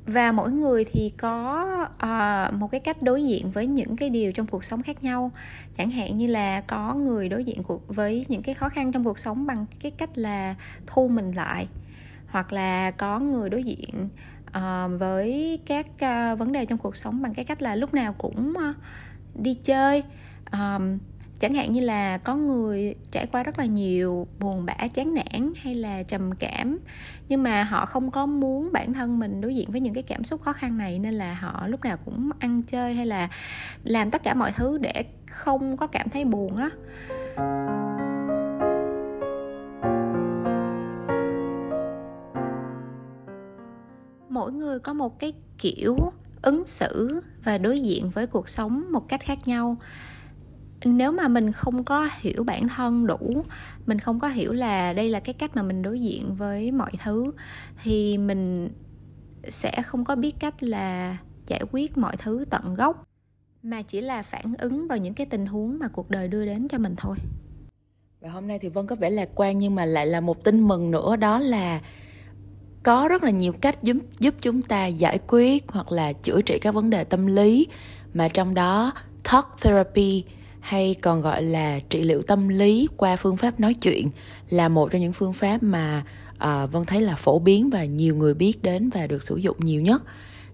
Và 0.05 0.31
mỗi 0.31 0.51
người 0.51 0.85
thì 0.85 1.11
có 1.17 1.65
uh, 1.93 2.53
một 2.53 2.71
cái 2.71 2.79
cách 2.79 3.01
đối 3.01 3.25
diện 3.25 3.51
với 3.51 3.67
những 3.67 3.95
cái 3.95 4.09
điều 4.09 4.31
trong 4.31 4.47
cuộc 4.47 4.63
sống 4.63 4.83
khác 4.83 5.03
nhau. 5.03 5.31
Chẳng 5.77 5.91
hạn 5.91 6.17
như 6.17 6.27
là 6.27 6.61
có 6.61 6.93
người 6.93 7.29
đối 7.29 7.43
diện 7.43 7.63
cuộc 7.63 7.87
với 7.87 8.25
những 8.29 8.41
cái 8.41 8.55
khó 8.55 8.69
khăn 8.69 8.91
trong 8.91 9.03
cuộc 9.03 9.19
sống 9.19 9.45
bằng 9.45 9.65
cái 9.79 9.91
cách 9.91 10.17
là 10.17 10.55
thu 10.87 11.07
mình 11.07 11.31
lại 11.31 11.67
hoặc 12.27 12.53
là 12.53 12.91
có 12.91 13.19
người 13.19 13.49
đối 13.49 13.63
diện 13.63 14.09
uh, 14.47 14.99
với 14.99 15.59
các 15.65 15.85
uh, 15.87 16.39
vấn 16.39 16.51
đề 16.51 16.65
trong 16.65 16.79
cuộc 16.79 16.97
sống 16.97 17.21
bằng 17.21 17.33
cái 17.33 17.45
cách 17.45 17.61
là 17.61 17.75
lúc 17.75 17.93
nào 17.93 18.13
cũng 18.13 18.53
uh, 18.69 18.75
đi 19.35 19.53
chơi. 19.53 20.03
Um, 20.51 20.97
chẳng 21.39 21.53
hạn 21.53 21.71
như 21.71 21.81
là 21.81 22.17
có 22.17 22.35
người 22.35 22.95
trải 23.11 23.25
qua 23.25 23.43
rất 23.43 23.59
là 23.59 23.65
nhiều 23.65 24.27
buồn 24.39 24.65
bã, 24.65 24.73
chán 24.93 25.13
nản 25.13 25.53
hay 25.55 25.75
là 25.75 26.03
trầm 26.03 26.31
cảm, 26.39 26.79
nhưng 27.29 27.43
mà 27.43 27.63
họ 27.63 27.85
không 27.85 28.11
có 28.11 28.25
muốn 28.25 28.69
bản 28.71 28.93
thân 28.93 29.19
mình 29.19 29.41
đối 29.41 29.55
diện 29.55 29.71
với 29.71 29.81
những 29.81 29.93
cái 29.93 30.03
cảm 30.03 30.23
xúc 30.23 30.41
khó 30.41 30.53
khăn 30.53 30.77
này, 30.77 30.99
nên 30.99 31.13
là 31.13 31.33
họ 31.33 31.67
lúc 31.67 31.83
nào 31.83 31.97
cũng 32.05 32.29
ăn 32.39 32.61
chơi 32.61 32.93
hay 32.93 33.05
là 33.05 33.29
làm 33.83 34.11
tất 34.11 34.23
cả 34.23 34.33
mọi 34.33 34.51
thứ 34.51 34.77
để 34.77 35.05
không 35.27 35.77
có 35.77 35.87
cảm 35.87 36.09
thấy 36.09 36.25
buồn 36.25 36.55
á. 36.55 36.69
Mỗi 44.29 44.51
người 44.51 44.79
có 44.79 44.93
một 44.93 45.19
cái 45.19 45.33
kiểu 45.57 45.97
ứng 46.41 46.65
xử 46.65 47.21
và 47.43 47.57
đối 47.57 47.81
diện 47.81 48.09
với 48.09 48.27
cuộc 48.27 48.49
sống 48.49 48.85
một 48.91 49.07
cách 49.09 49.21
khác 49.21 49.47
nhau 49.47 49.77
nếu 50.85 51.11
mà 51.11 51.27
mình 51.27 51.51
không 51.51 51.83
có 51.83 52.09
hiểu 52.19 52.43
bản 52.43 52.67
thân 52.67 53.07
đủ, 53.07 53.45
mình 53.85 53.99
không 53.99 54.19
có 54.19 54.27
hiểu 54.27 54.53
là 54.53 54.93
đây 54.93 55.09
là 55.09 55.19
cái 55.19 55.33
cách 55.33 55.55
mà 55.55 55.63
mình 55.63 55.81
đối 55.81 56.01
diện 56.01 56.35
với 56.35 56.71
mọi 56.71 56.91
thứ, 57.03 57.31
thì 57.83 58.17
mình 58.17 58.69
sẽ 59.47 59.81
không 59.85 60.05
có 60.05 60.15
biết 60.15 60.35
cách 60.39 60.63
là 60.63 61.17
giải 61.47 61.63
quyết 61.71 61.97
mọi 61.97 62.17
thứ 62.17 62.45
tận 62.49 62.75
gốc, 62.75 63.03
mà 63.63 63.81
chỉ 63.81 64.01
là 64.01 64.23
phản 64.23 64.53
ứng 64.57 64.87
vào 64.87 64.97
những 64.97 65.13
cái 65.13 65.25
tình 65.25 65.45
huống 65.45 65.79
mà 65.79 65.87
cuộc 65.87 66.09
đời 66.09 66.27
đưa 66.27 66.45
đến 66.45 66.67
cho 66.67 66.77
mình 66.77 66.95
thôi. 66.97 67.15
Và 68.21 68.29
hôm 68.29 68.47
nay 68.47 68.59
thì 68.59 68.69
vân 68.69 68.87
có 68.87 68.95
vẻ 68.95 69.09
lạc 69.09 69.29
quan 69.35 69.59
nhưng 69.59 69.75
mà 69.75 69.85
lại 69.85 70.07
là 70.07 70.21
một 70.21 70.43
tin 70.43 70.67
mừng 70.67 70.91
nữa, 70.91 71.15
đó 71.15 71.39
là 71.39 71.81
có 72.83 73.07
rất 73.07 73.23
là 73.23 73.29
nhiều 73.29 73.53
cách 73.53 73.83
giúp 73.83 73.97
giúp 74.19 74.35
chúng 74.41 74.61
ta 74.61 74.85
giải 74.85 75.19
quyết 75.27 75.63
hoặc 75.67 75.91
là 75.91 76.13
chữa 76.13 76.41
trị 76.41 76.59
các 76.59 76.71
vấn 76.71 76.89
đề 76.89 77.03
tâm 77.03 77.25
lý, 77.25 77.67
mà 78.13 78.29
trong 78.29 78.53
đó 78.53 78.93
talk 79.31 79.45
therapy 79.61 80.23
hay 80.69 80.95
còn 81.01 81.21
gọi 81.21 81.43
là 81.43 81.79
trị 81.89 82.01
liệu 82.01 82.21
tâm 82.21 82.47
lý 82.47 82.87
qua 82.97 83.15
phương 83.15 83.37
pháp 83.37 83.59
nói 83.59 83.73
chuyện 83.73 84.09
là 84.49 84.69
một 84.69 84.91
trong 84.91 85.01
những 85.01 85.13
phương 85.13 85.33
pháp 85.33 85.63
mà 85.63 86.03
uh, 86.33 86.71
vân 86.71 86.85
thấy 86.85 87.01
là 87.01 87.15
phổ 87.15 87.39
biến 87.39 87.69
và 87.69 87.85
nhiều 87.85 88.15
người 88.15 88.33
biết 88.33 88.61
đến 88.61 88.89
và 88.89 89.07
được 89.07 89.23
sử 89.23 89.35
dụng 89.35 89.57
nhiều 89.59 89.81
nhất. 89.81 90.03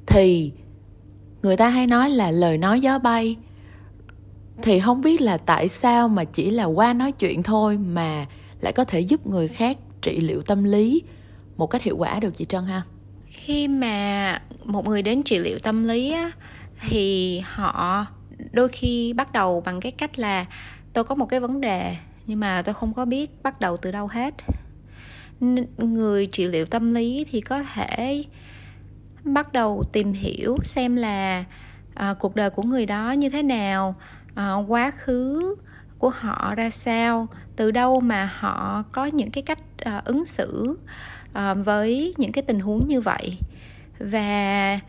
Thì 0.07 0.51
người 1.41 1.57
ta 1.57 1.69
hay 1.69 1.87
nói 1.87 2.09
là 2.09 2.31
lời 2.31 2.57
nói 2.57 2.81
gió 2.81 2.99
bay. 2.99 3.35
Thì 4.61 4.79
không 4.79 5.01
biết 5.01 5.21
là 5.21 5.37
tại 5.37 5.67
sao 5.67 6.07
mà 6.07 6.23
chỉ 6.23 6.51
là 6.51 6.65
qua 6.65 6.93
nói 6.93 7.11
chuyện 7.11 7.43
thôi 7.43 7.77
mà 7.77 8.25
lại 8.61 8.73
có 8.73 8.83
thể 8.83 8.99
giúp 8.99 9.27
người 9.27 9.47
khác 9.47 9.77
trị 10.01 10.19
liệu 10.19 10.41
tâm 10.41 10.63
lý 10.63 11.01
một 11.57 11.67
cách 11.67 11.83
hiệu 11.83 11.97
quả 11.97 12.19
được 12.19 12.37
chị 12.37 12.45
Trân 12.45 12.65
ha? 12.65 12.81
Khi 13.27 13.67
mà 13.67 14.41
một 14.63 14.87
người 14.87 15.01
đến 15.01 15.23
trị 15.23 15.39
liệu 15.39 15.59
tâm 15.59 15.83
lý 15.83 16.11
á, 16.11 16.31
thì 16.89 17.39
họ 17.39 18.05
đôi 18.51 18.67
khi 18.67 19.13
bắt 19.13 19.33
đầu 19.33 19.61
bằng 19.61 19.79
cái 19.79 19.91
cách 19.91 20.19
là 20.19 20.45
tôi 20.93 21.03
có 21.03 21.15
một 21.15 21.25
cái 21.25 21.39
vấn 21.39 21.61
đề 21.61 21.95
nhưng 22.27 22.39
mà 22.39 22.61
tôi 22.61 22.73
không 22.73 22.93
có 22.93 23.05
biết 23.05 23.43
bắt 23.43 23.59
đầu 23.59 23.77
từ 23.77 23.91
đâu 23.91 24.07
hết. 24.07 24.33
Người 25.77 26.25
trị 26.25 26.45
liệu 26.45 26.65
tâm 26.65 26.93
lý 26.93 27.25
thì 27.31 27.41
có 27.41 27.63
thể 27.73 28.23
bắt 29.23 29.53
đầu 29.53 29.83
tìm 29.93 30.13
hiểu 30.13 30.57
xem 30.63 30.95
là 30.95 31.43
à, 31.93 32.15
cuộc 32.19 32.35
đời 32.35 32.49
của 32.49 32.63
người 32.63 32.85
đó 32.85 33.11
như 33.11 33.29
thế 33.29 33.43
nào 33.43 33.95
à, 34.35 34.53
quá 34.67 34.91
khứ 34.91 35.55
của 35.99 36.09
họ 36.09 36.55
ra 36.55 36.69
sao 36.69 37.27
từ 37.55 37.71
đâu 37.71 37.99
mà 37.99 38.29
họ 38.39 38.83
có 38.91 39.05
những 39.05 39.31
cái 39.31 39.41
cách 39.41 39.59
à, 39.77 40.01
ứng 40.05 40.25
xử 40.25 40.77
à, 41.33 41.53
với 41.53 42.13
những 42.17 42.31
cái 42.31 42.41
tình 42.41 42.59
huống 42.59 42.87
như 42.87 43.01
vậy. 43.01 43.37
Và 43.99 44.79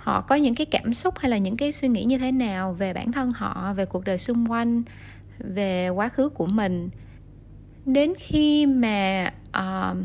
họ 0.00 0.20
có 0.20 0.34
những 0.34 0.54
cái 0.54 0.66
cảm 0.66 0.94
xúc 0.94 1.14
hay 1.18 1.30
là 1.30 1.38
những 1.38 1.56
cái 1.56 1.72
suy 1.72 1.88
nghĩ 1.88 2.04
như 2.04 2.18
thế 2.18 2.32
nào 2.32 2.72
về 2.72 2.92
bản 2.92 3.12
thân 3.12 3.32
họ 3.32 3.72
về 3.76 3.84
cuộc 3.84 4.04
đời 4.04 4.18
xung 4.18 4.50
quanh 4.50 4.82
về 5.38 5.88
quá 5.88 6.08
khứ 6.08 6.28
của 6.28 6.46
mình? 6.46 6.90
Đến 7.86 8.12
khi 8.18 8.66
mà 8.66 9.32
uh, 9.58 9.96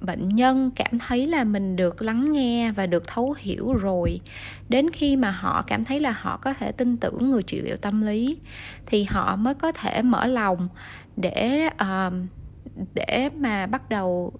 bệnh 0.00 0.28
nhân 0.28 0.70
cảm 0.76 0.98
thấy 0.98 1.26
là 1.26 1.44
mình 1.44 1.76
được 1.76 2.02
lắng 2.02 2.32
nghe 2.32 2.72
và 2.72 2.86
được 2.86 3.06
thấu 3.06 3.34
hiểu 3.38 3.72
rồi 3.72 4.20
đến 4.68 4.90
khi 4.90 5.16
mà 5.16 5.30
họ 5.30 5.64
cảm 5.66 5.84
thấy 5.84 6.00
là 6.00 6.10
họ 6.10 6.36
có 6.36 6.54
thể 6.54 6.72
tin 6.72 6.96
tưởng 6.96 7.30
người 7.30 7.42
trị 7.42 7.60
liệu 7.60 7.76
tâm 7.76 8.02
lý 8.02 8.38
thì 8.86 9.04
họ 9.04 9.36
mới 9.36 9.54
có 9.54 9.72
thể 9.72 10.02
mở 10.02 10.26
lòng 10.26 10.68
để 11.16 11.68
uh, 11.68 12.12
để 12.94 13.30
mà 13.36 13.66
bắt 13.66 13.88
đầu 13.88 14.32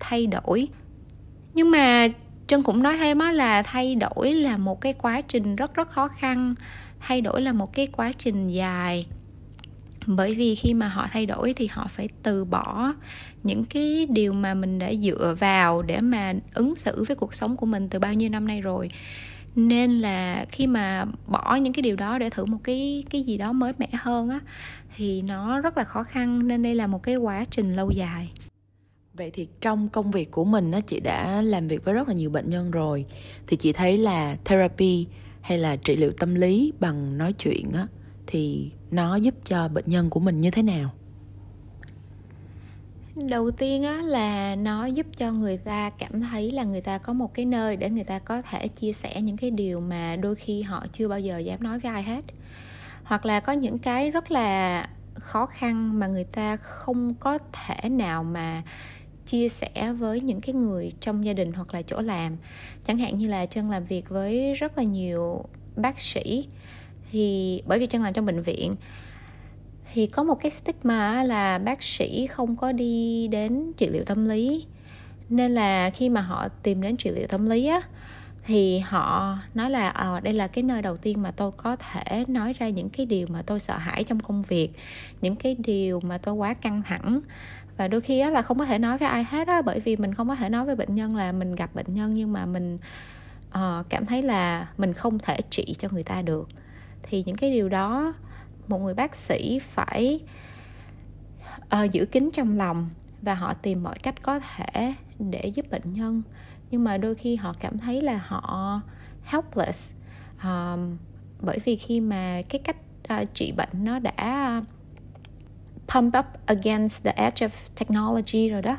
thay 0.00 0.26
đổi. 0.26 0.68
Nhưng 1.54 1.70
mà 1.70 2.08
trân 2.46 2.62
cũng 2.62 2.82
nói 2.82 2.96
thêm 2.96 3.18
á 3.18 3.32
là 3.32 3.62
thay 3.62 3.94
đổi 3.94 4.34
là 4.34 4.56
một 4.56 4.80
cái 4.80 4.92
quá 4.92 5.20
trình 5.20 5.56
rất 5.56 5.74
rất 5.74 5.90
khó 5.90 6.08
khăn, 6.08 6.54
thay 7.00 7.20
đổi 7.20 7.42
là 7.42 7.52
một 7.52 7.72
cái 7.72 7.86
quá 7.86 8.12
trình 8.18 8.46
dài. 8.46 9.06
Bởi 10.06 10.34
vì 10.34 10.54
khi 10.54 10.74
mà 10.74 10.88
họ 10.88 11.06
thay 11.12 11.26
đổi 11.26 11.52
thì 11.52 11.66
họ 11.66 11.86
phải 11.88 12.08
từ 12.22 12.44
bỏ 12.44 12.92
những 13.42 13.64
cái 13.64 14.06
điều 14.10 14.32
mà 14.32 14.54
mình 14.54 14.78
đã 14.78 14.92
dựa 14.94 15.36
vào 15.38 15.82
để 15.82 16.00
mà 16.00 16.32
ứng 16.54 16.76
xử 16.76 17.04
với 17.04 17.16
cuộc 17.16 17.34
sống 17.34 17.56
của 17.56 17.66
mình 17.66 17.88
từ 17.88 17.98
bao 17.98 18.14
nhiêu 18.14 18.30
năm 18.30 18.48
nay 18.48 18.60
rồi. 18.60 18.90
Nên 19.54 19.98
là 19.98 20.46
khi 20.50 20.66
mà 20.66 21.04
bỏ 21.26 21.54
những 21.54 21.72
cái 21.72 21.82
điều 21.82 21.96
đó 21.96 22.18
để 22.18 22.30
thử 22.30 22.44
một 22.44 22.58
cái 22.64 23.04
cái 23.10 23.22
gì 23.22 23.38
đó 23.38 23.52
mới 23.52 23.72
mẻ 23.78 23.88
hơn 23.92 24.28
á, 24.28 24.40
thì 24.96 25.22
nó 25.22 25.60
rất 25.60 25.78
là 25.78 25.84
khó 25.84 26.02
khăn, 26.02 26.48
nên 26.48 26.62
đây 26.62 26.74
là 26.74 26.86
một 26.86 27.02
cái 27.02 27.16
quá 27.16 27.44
trình 27.50 27.76
lâu 27.76 27.90
dài 27.90 28.30
vậy 29.16 29.30
thì 29.34 29.48
trong 29.60 29.88
công 29.88 30.10
việc 30.10 30.30
của 30.30 30.44
mình 30.44 30.70
á, 30.70 30.80
chị 30.80 31.00
đã 31.00 31.42
làm 31.42 31.68
việc 31.68 31.84
với 31.84 31.94
rất 31.94 32.08
là 32.08 32.14
nhiều 32.14 32.30
bệnh 32.30 32.50
nhân 32.50 32.70
rồi. 32.70 33.06
Thì 33.46 33.56
chị 33.56 33.72
thấy 33.72 33.98
là 33.98 34.36
therapy 34.44 35.06
hay 35.40 35.58
là 35.58 35.76
trị 35.76 35.96
liệu 35.96 36.12
tâm 36.12 36.34
lý 36.34 36.72
bằng 36.80 37.18
nói 37.18 37.32
chuyện 37.32 37.72
á, 37.72 37.86
thì 38.26 38.70
nó 38.90 39.16
giúp 39.16 39.34
cho 39.44 39.68
bệnh 39.68 39.84
nhân 39.86 40.10
của 40.10 40.20
mình 40.20 40.40
như 40.40 40.50
thế 40.50 40.62
nào? 40.62 40.90
Đầu 43.14 43.50
tiên 43.50 43.82
á, 43.82 44.02
là 44.02 44.56
nó 44.56 44.86
giúp 44.86 45.06
cho 45.16 45.32
người 45.32 45.56
ta 45.56 45.90
cảm 45.90 46.20
thấy 46.20 46.50
là 46.50 46.64
người 46.64 46.80
ta 46.80 46.98
có 46.98 47.12
một 47.12 47.34
cái 47.34 47.44
nơi 47.44 47.76
để 47.76 47.90
người 47.90 48.04
ta 48.04 48.18
có 48.18 48.42
thể 48.42 48.68
chia 48.68 48.92
sẻ 48.92 49.22
những 49.22 49.36
cái 49.36 49.50
điều 49.50 49.80
mà 49.80 50.16
đôi 50.16 50.34
khi 50.34 50.62
họ 50.62 50.86
chưa 50.92 51.08
bao 51.08 51.20
giờ 51.20 51.38
dám 51.38 51.62
nói 51.62 51.78
với 51.78 51.92
ai 51.92 52.02
hết. 52.02 52.24
Hoặc 53.04 53.26
là 53.26 53.40
có 53.40 53.52
những 53.52 53.78
cái 53.78 54.10
rất 54.10 54.30
là 54.30 54.88
khó 55.14 55.46
khăn 55.46 55.98
mà 55.98 56.06
người 56.06 56.24
ta 56.24 56.56
không 56.56 57.14
có 57.14 57.38
thể 57.52 57.88
nào 57.88 58.24
mà 58.24 58.62
chia 59.26 59.48
sẻ 59.48 59.92
với 59.98 60.20
những 60.20 60.40
cái 60.40 60.54
người 60.54 60.92
trong 61.00 61.24
gia 61.24 61.32
đình 61.32 61.52
hoặc 61.52 61.74
là 61.74 61.82
chỗ 61.82 62.00
làm. 62.00 62.36
Chẳng 62.86 62.98
hạn 62.98 63.18
như 63.18 63.28
là 63.28 63.46
chân 63.46 63.70
làm 63.70 63.84
việc 63.84 64.08
với 64.08 64.54
rất 64.54 64.78
là 64.78 64.84
nhiều 64.84 65.44
bác 65.76 66.00
sĩ 66.00 66.46
thì 67.10 67.62
bởi 67.66 67.78
vì 67.78 67.86
chân 67.86 68.02
làm 68.02 68.12
trong 68.12 68.26
bệnh 68.26 68.42
viện 68.42 68.76
thì 69.92 70.06
có 70.06 70.22
một 70.22 70.34
cái 70.34 70.50
stigma 70.50 71.24
là 71.24 71.58
bác 71.58 71.82
sĩ 71.82 72.26
không 72.26 72.56
có 72.56 72.72
đi 72.72 73.28
đến 73.28 73.72
trị 73.76 73.88
liệu 73.92 74.04
tâm 74.04 74.28
lý. 74.28 74.66
Nên 75.28 75.54
là 75.54 75.90
khi 75.90 76.08
mà 76.08 76.20
họ 76.20 76.48
tìm 76.48 76.82
đến 76.82 76.96
trị 76.96 77.10
liệu 77.10 77.26
tâm 77.26 77.46
lý 77.46 77.66
á 77.66 77.80
thì 78.46 78.78
họ 78.78 79.38
nói 79.54 79.70
là 79.70 79.88
à, 79.88 80.20
đây 80.20 80.34
là 80.34 80.46
cái 80.46 80.62
nơi 80.64 80.82
đầu 80.82 80.96
tiên 80.96 81.22
mà 81.22 81.30
tôi 81.30 81.52
có 81.56 81.76
thể 81.76 82.24
nói 82.28 82.52
ra 82.52 82.68
những 82.68 82.90
cái 82.90 83.06
điều 83.06 83.26
mà 83.26 83.42
tôi 83.42 83.60
sợ 83.60 83.76
hãi 83.76 84.04
trong 84.04 84.20
công 84.20 84.42
việc 84.42 84.70
những 85.20 85.36
cái 85.36 85.56
điều 85.58 86.00
mà 86.00 86.18
tôi 86.18 86.34
quá 86.34 86.54
căng 86.54 86.82
thẳng 86.82 87.20
và 87.76 87.88
đôi 87.88 88.00
khi 88.00 88.20
á, 88.20 88.30
là 88.30 88.42
không 88.42 88.58
có 88.58 88.64
thể 88.64 88.78
nói 88.78 88.98
với 88.98 89.08
ai 89.08 89.24
hết 89.24 89.48
á 89.48 89.62
bởi 89.62 89.80
vì 89.80 89.96
mình 89.96 90.14
không 90.14 90.28
có 90.28 90.34
thể 90.34 90.48
nói 90.48 90.64
với 90.64 90.76
bệnh 90.76 90.94
nhân 90.94 91.16
là 91.16 91.32
mình 91.32 91.54
gặp 91.54 91.74
bệnh 91.74 91.94
nhân 91.94 92.14
nhưng 92.14 92.32
mà 92.32 92.46
mình 92.46 92.78
uh, 93.48 93.86
cảm 93.88 94.06
thấy 94.06 94.22
là 94.22 94.68
mình 94.78 94.92
không 94.92 95.18
thể 95.18 95.36
trị 95.50 95.74
cho 95.78 95.88
người 95.92 96.02
ta 96.02 96.22
được. 96.22 96.48
Thì 97.02 97.22
những 97.26 97.36
cái 97.36 97.50
điều 97.50 97.68
đó 97.68 98.14
một 98.68 98.78
người 98.78 98.94
bác 98.94 99.16
sĩ 99.16 99.58
phải 99.58 100.20
uh, 101.58 101.92
giữ 101.92 102.06
kín 102.06 102.30
trong 102.32 102.58
lòng 102.58 102.88
và 103.22 103.34
họ 103.34 103.54
tìm 103.54 103.82
mọi 103.82 103.98
cách 104.02 104.22
có 104.22 104.40
thể 104.40 104.94
để 105.18 105.50
giúp 105.54 105.70
bệnh 105.70 105.92
nhân. 105.92 106.22
Nhưng 106.70 106.84
mà 106.84 106.98
đôi 106.98 107.14
khi 107.14 107.36
họ 107.36 107.54
cảm 107.60 107.78
thấy 107.78 108.00
là 108.00 108.20
họ 108.26 108.80
helpless 109.24 109.92
um, 110.42 110.96
bởi 111.40 111.58
vì 111.64 111.76
khi 111.76 112.00
mà 112.00 112.42
cái 112.48 112.60
cách 112.64 112.76
uh, 113.22 113.34
trị 113.34 113.52
bệnh 113.56 113.68
nó 113.72 113.98
đã 113.98 114.62
pump 115.88 116.14
up 116.18 116.26
against 116.46 117.04
the 117.04 117.12
edge 117.16 117.46
of 117.46 117.50
technology 117.76 118.48
rồi 118.48 118.62
đó. 118.62 118.76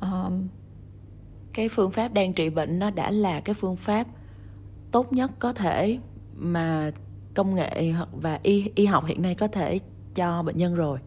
Um, 0.00 0.48
cái 1.52 1.68
phương 1.68 1.90
pháp 1.90 2.12
đang 2.12 2.32
trị 2.32 2.50
bệnh 2.50 2.78
nó 2.78 2.90
đã 2.90 3.10
là 3.10 3.40
cái 3.40 3.54
phương 3.54 3.76
pháp 3.76 4.06
tốt 4.90 5.12
nhất 5.12 5.30
có 5.38 5.52
thể 5.52 5.98
mà 6.34 6.90
công 7.34 7.54
nghệ 7.54 7.94
và 8.12 8.38
y 8.42 8.70
y 8.74 8.86
học 8.86 9.04
hiện 9.06 9.22
nay 9.22 9.34
có 9.34 9.48
thể 9.48 9.80
cho 10.14 10.42
bệnh 10.42 10.56
nhân 10.56 10.74
rồi. 10.74 10.98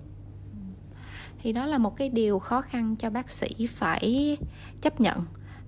Thì 1.42 1.53
đó 1.53 1.65
là 1.65 1.77
một 1.77 1.96
cái 1.96 2.10
điều 2.10 2.39
khó 2.39 2.62
khăn 2.62 2.96
cho 2.96 3.10
bác 3.10 3.30
sĩ 3.30 3.68
phải 3.68 4.38
chấp 4.82 5.01
nhận 5.01 5.20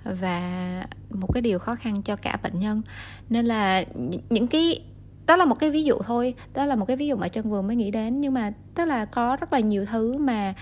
và 0.03 0.88
một 1.09 1.33
cái 1.33 1.41
điều 1.41 1.59
khó 1.59 1.75
khăn 1.75 2.01
cho 2.01 2.15
cả 2.15 2.38
bệnh 2.43 2.59
nhân. 2.59 2.81
Nên 3.29 3.45
là 3.45 3.83
những 4.29 4.47
cái 4.47 4.83
đó 5.25 5.36
là 5.36 5.46
một 5.46 5.55
cái 5.60 5.72
ví 5.72 5.84
dụ 5.84 6.00
thôi 6.05 6.34
đó 6.53 6.65
là 6.65 6.75
một 6.75 6.86
cái 6.86 6.98
ví 6.98 7.08
dụ 7.08 7.15
mà 7.15 7.27
chân 7.27 7.50
vừa 7.50 7.62
mới 7.62 7.75
nghĩ 7.75 7.91
đến. 7.91 8.22
Nhưng 8.22 8.34
mà 8.34 8.51
tức 8.75 8.86
là 8.86 9.05
có 9.05 9.38
rất 9.39 9.53
là 9.53 9.60
nhiều 9.60 9.86
thứ 9.86 10.17
mà 10.17 10.53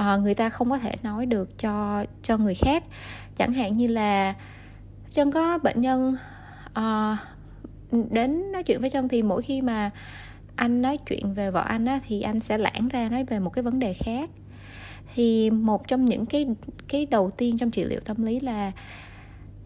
uh, 0.00 0.20
người 0.20 0.34
ta 0.34 0.48
không 0.48 0.70
có 0.70 0.78
thể 0.78 0.94
nói 1.02 1.26
được 1.26 1.58
cho 1.58 2.04
cho 2.22 2.36
người 2.36 2.54
khác. 2.54 2.84
Chẳng 3.36 3.52
hạn 3.52 3.72
như 3.72 3.86
là 3.86 4.34
chân 5.12 5.32
có 5.32 5.58
bệnh 5.58 5.80
nhân 5.80 6.16
uh, 6.78 7.18
đến 8.10 8.52
nói 8.52 8.62
chuyện 8.62 8.80
với 8.80 8.90
chân 8.90 9.08
thì 9.08 9.22
mỗi 9.22 9.42
khi 9.42 9.62
mà 9.62 9.90
anh 10.56 10.82
nói 10.82 10.98
chuyện 11.08 11.34
về 11.34 11.50
vợ 11.50 11.60
anh 11.60 11.86
á 11.86 12.00
thì 12.06 12.22
anh 12.22 12.40
sẽ 12.40 12.58
lãng 12.58 12.88
ra 12.88 13.08
nói 13.08 13.24
về 13.24 13.38
một 13.38 13.50
cái 13.50 13.62
vấn 13.62 13.78
đề 13.78 13.92
khác. 13.92 14.30
Thì 15.14 15.50
một 15.50 15.88
trong 15.88 16.04
những 16.04 16.26
cái 16.26 16.46
cái 16.88 17.06
đầu 17.06 17.30
tiên 17.30 17.58
trong 17.58 17.70
trị 17.70 17.84
liệu 17.84 18.00
tâm 18.00 18.24
lý 18.24 18.40
là 18.40 18.72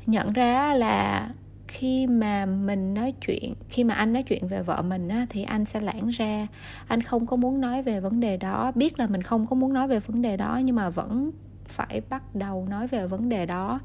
nhận 0.07 0.33
ra 0.33 0.75
là 0.75 1.29
khi 1.75 2.07
mà 2.07 2.47
mình 2.47 2.95
nói 2.95 3.14
chuyện 3.26 3.54
khi 3.69 3.85
mà 3.85 3.95
anh 3.95 4.12
nói 4.12 4.23
chuyện 4.23 4.49
về 4.49 4.62
vợ 4.62 4.83
mình 4.83 5.09
á, 5.09 5.26
thì 5.31 5.43
anh 5.43 5.64
sẽ 5.64 5.81
lãng 5.81 6.09
ra. 6.09 6.47
Anh 6.88 7.02
không 7.02 7.26
có 7.26 7.37
muốn 7.37 7.61
nói 7.61 7.83
về 7.83 8.00
vấn 8.00 8.21
đề 8.21 8.37
đó. 8.37 8.73
Biết 8.75 8.99
là 8.99 9.07
mình 9.07 9.23
không 9.23 9.47
có 9.47 9.57
muốn 9.57 9.73
nói 9.73 9.88
về 9.88 10.00
vấn 10.00 10.23
đề 10.23 10.37
đó 10.37 10.61
nhưng 10.64 10.76
mà 10.76 10.90
vẫn 10.90 11.31
phải 11.66 12.00
bắt 12.11 12.35
đầu 12.35 12.66
nói 12.71 12.87
về 12.87 13.07
vấn 13.07 13.28
đề 13.28 13.47
đó 13.47 13.81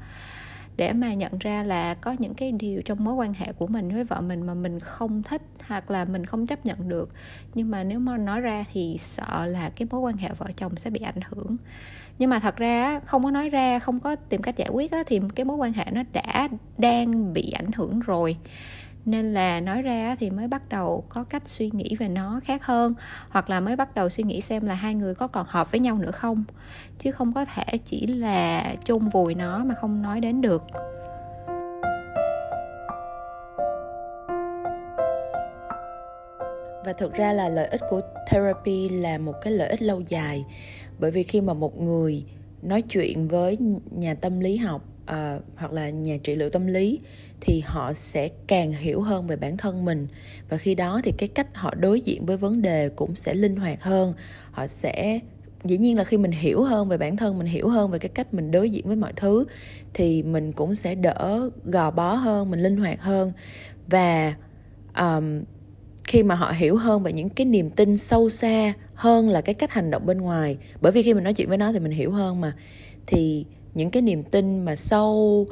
để 0.76 0.92
mà 0.92 1.14
nhận 1.14 1.38
ra 1.40 1.62
là 1.62 1.94
có 1.94 2.16
những 2.18 2.34
cái 2.34 2.52
điều 2.52 2.82
trong 2.82 3.04
mối 3.04 3.14
quan 3.14 3.34
hệ 3.34 3.52
của 3.52 3.66
mình 3.66 3.88
với 3.88 4.04
vợ 4.04 4.20
mình 4.20 4.46
mà 4.46 4.54
mình 4.54 4.80
không 4.80 5.22
thích 5.22 5.42
hoặc 5.66 5.90
là 5.90 6.04
mình 6.04 6.26
không 6.26 6.46
chấp 6.46 6.66
nhận 6.66 6.88
được. 6.88 7.10
Nhưng 7.54 7.70
mà 7.70 7.84
nếu 7.84 7.98
mà 7.98 8.16
nói 8.16 8.40
ra 8.40 8.64
thì 8.72 8.96
sợ 8.98 9.46
là 9.46 9.70
cái 9.76 9.88
mối 9.90 10.00
quan 10.00 10.16
hệ 10.16 10.28
vợ 10.38 10.46
chồng 10.56 10.76
sẽ 10.76 10.90
bị 10.90 11.00
ảnh 11.00 11.20
hưởng 11.30 11.56
nhưng 12.20 12.30
mà 12.30 12.38
thật 12.38 12.56
ra 12.56 13.00
không 13.06 13.24
có 13.24 13.30
nói 13.30 13.50
ra, 13.50 13.78
không 13.78 14.00
có 14.00 14.16
tìm 14.16 14.42
cách 14.42 14.56
giải 14.56 14.68
quyết 14.72 14.92
thì 15.06 15.20
cái 15.34 15.44
mối 15.44 15.56
quan 15.56 15.72
hệ 15.72 15.84
nó 15.92 16.02
đã 16.12 16.48
đang 16.78 17.32
bị 17.32 17.50
ảnh 17.50 17.72
hưởng 17.76 18.00
rồi. 18.00 18.36
Nên 19.04 19.34
là 19.34 19.60
nói 19.60 19.82
ra 19.82 20.16
thì 20.18 20.30
mới 20.30 20.48
bắt 20.48 20.68
đầu 20.68 21.04
có 21.08 21.24
cách 21.24 21.48
suy 21.48 21.70
nghĩ 21.72 21.96
về 21.98 22.08
nó 22.08 22.40
khác 22.44 22.66
hơn, 22.66 22.94
hoặc 23.28 23.50
là 23.50 23.60
mới 23.60 23.76
bắt 23.76 23.94
đầu 23.94 24.08
suy 24.08 24.24
nghĩ 24.24 24.40
xem 24.40 24.66
là 24.66 24.74
hai 24.74 24.94
người 24.94 25.14
có 25.14 25.26
còn 25.26 25.46
hợp 25.48 25.70
với 25.70 25.80
nhau 25.80 25.98
nữa 25.98 26.10
không. 26.10 26.44
Chứ 26.98 27.12
không 27.12 27.32
có 27.32 27.44
thể 27.44 27.78
chỉ 27.84 28.06
là 28.06 28.74
chôn 28.84 29.08
vùi 29.08 29.34
nó 29.34 29.64
mà 29.64 29.74
không 29.74 30.02
nói 30.02 30.20
đến 30.20 30.40
được. 30.40 30.62
Và 36.90 36.94
thực 36.94 37.14
ra 37.14 37.32
là 37.32 37.48
lợi 37.48 37.66
ích 37.66 37.80
của 37.90 38.00
therapy 38.30 38.88
là 38.88 39.18
một 39.18 39.32
cái 39.42 39.52
lợi 39.52 39.68
ích 39.68 39.82
lâu 39.82 40.02
dài. 40.08 40.44
Bởi 40.98 41.10
vì 41.10 41.22
khi 41.22 41.40
mà 41.40 41.54
một 41.54 41.80
người 41.80 42.24
nói 42.62 42.82
chuyện 42.82 43.28
với 43.28 43.58
nhà 43.90 44.14
tâm 44.14 44.40
lý 44.40 44.56
học 44.56 44.84
uh, 45.02 45.42
hoặc 45.56 45.72
là 45.72 45.90
nhà 45.90 46.16
trị 46.22 46.34
liệu 46.34 46.50
tâm 46.50 46.66
lý 46.66 47.00
thì 47.40 47.62
họ 47.66 47.92
sẽ 47.92 48.28
càng 48.46 48.72
hiểu 48.72 49.00
hơn 49.00 49.26
về 49.26 49.36
bản 49.36 49.56
thân 49.56 49.84
mình. 49.84 50.06
Và 50.48 50.56
khi 50.56 50.74
đó 50.74 51.00
thì 51.04 51.12
cái 51.12 51.28
cách 51.28 51.46
họ 51.54 51.74
đối 51.74 52.00
diện 52.00 52.26
với 52.26 52.36
vấn 52.36 52.62
đề 52.62 52.88
cũng 52.88 53.14
sẽ 53.14 53.34
linh 53.34 53.56
hoạt 53.56 53.82
hơn. 53.82 54.14
Họ 54.50 54.66
sẽ 54.66 55.20
dĩ 55.64 55.78
nhiên 55.78 55.96
là 55.96 56.04
khi 56.04 56.16
mình 56.16 56.32
hiểu 56.32 56.62
hơn 56.62 56.88
về 56.88 56.98
bản 56.98 57.16
thân 57.16 57.38
mình 57.38 57.46
hiểu 57.46 57.68
hơn 57.68 57.90
về 57.90 57.98
cái 57.98 58.10
cách 58.14 58.34
mình 58.34 58.50
đối 58.50 58.70
diện 58.70 58.86
với 58.86 58.96
mọi 58.96 59.12
thứ 59.16 59.44
thì 59.94 60.22
mình 60.22 60.52
cũng 60.52 60.74
sẽ 60.74 60.94
đỡ 60.94 61.50
gò 61.64 61.90
bó 61.90 62.14
hơn 62.14 62.50
mình 62.50 62.60
linh 62.60 62.76
hoạt 62.76 63.00
hơn. 63.02 63.32
Và 63.86 64.34
um, 64.98 65.42
khi 66.10 66.22
mà 66.22 66.34
họ 66.34 66.52
hiểu 66.56 66.76
hơn 66.76 67.02
về 67.02 67.12
những 67.12 67.28
cái 67.28 67.44
niềm 67.44 67.70
tin 67.70 67.96
sâu 67.96 68.28
xa 68.28 68.72
hơn 68.94 69.28
là 69.28 69.40
cái 69.40 69.54
cách 69.54 69.72
hành 69.72 69.90
động 69.90 70.06
bên 70.06 70.18
ngoài. 70.18 70.56
Bởi 70.80 70.92
vì 70.92 71.02
khi 71.02 71.14
mình 71.14 71.24
nói 71.24 71.34
chuyện 71.34 71.48
với 71.48 71.58
nó 71.58 71.72
thì 71.72 71.78
mình 71.78 71.92
hiểu 71.92 72.10
hơn 72.10 72.40
mà. 72.40 72.52
Thì 73.06 73.44
những 73.74 73.90
cái 73.90 74.02
niềm 74.02 74.22
tin 74.22 74.64
mà 74.64 74.76
sâu 74.76 75.46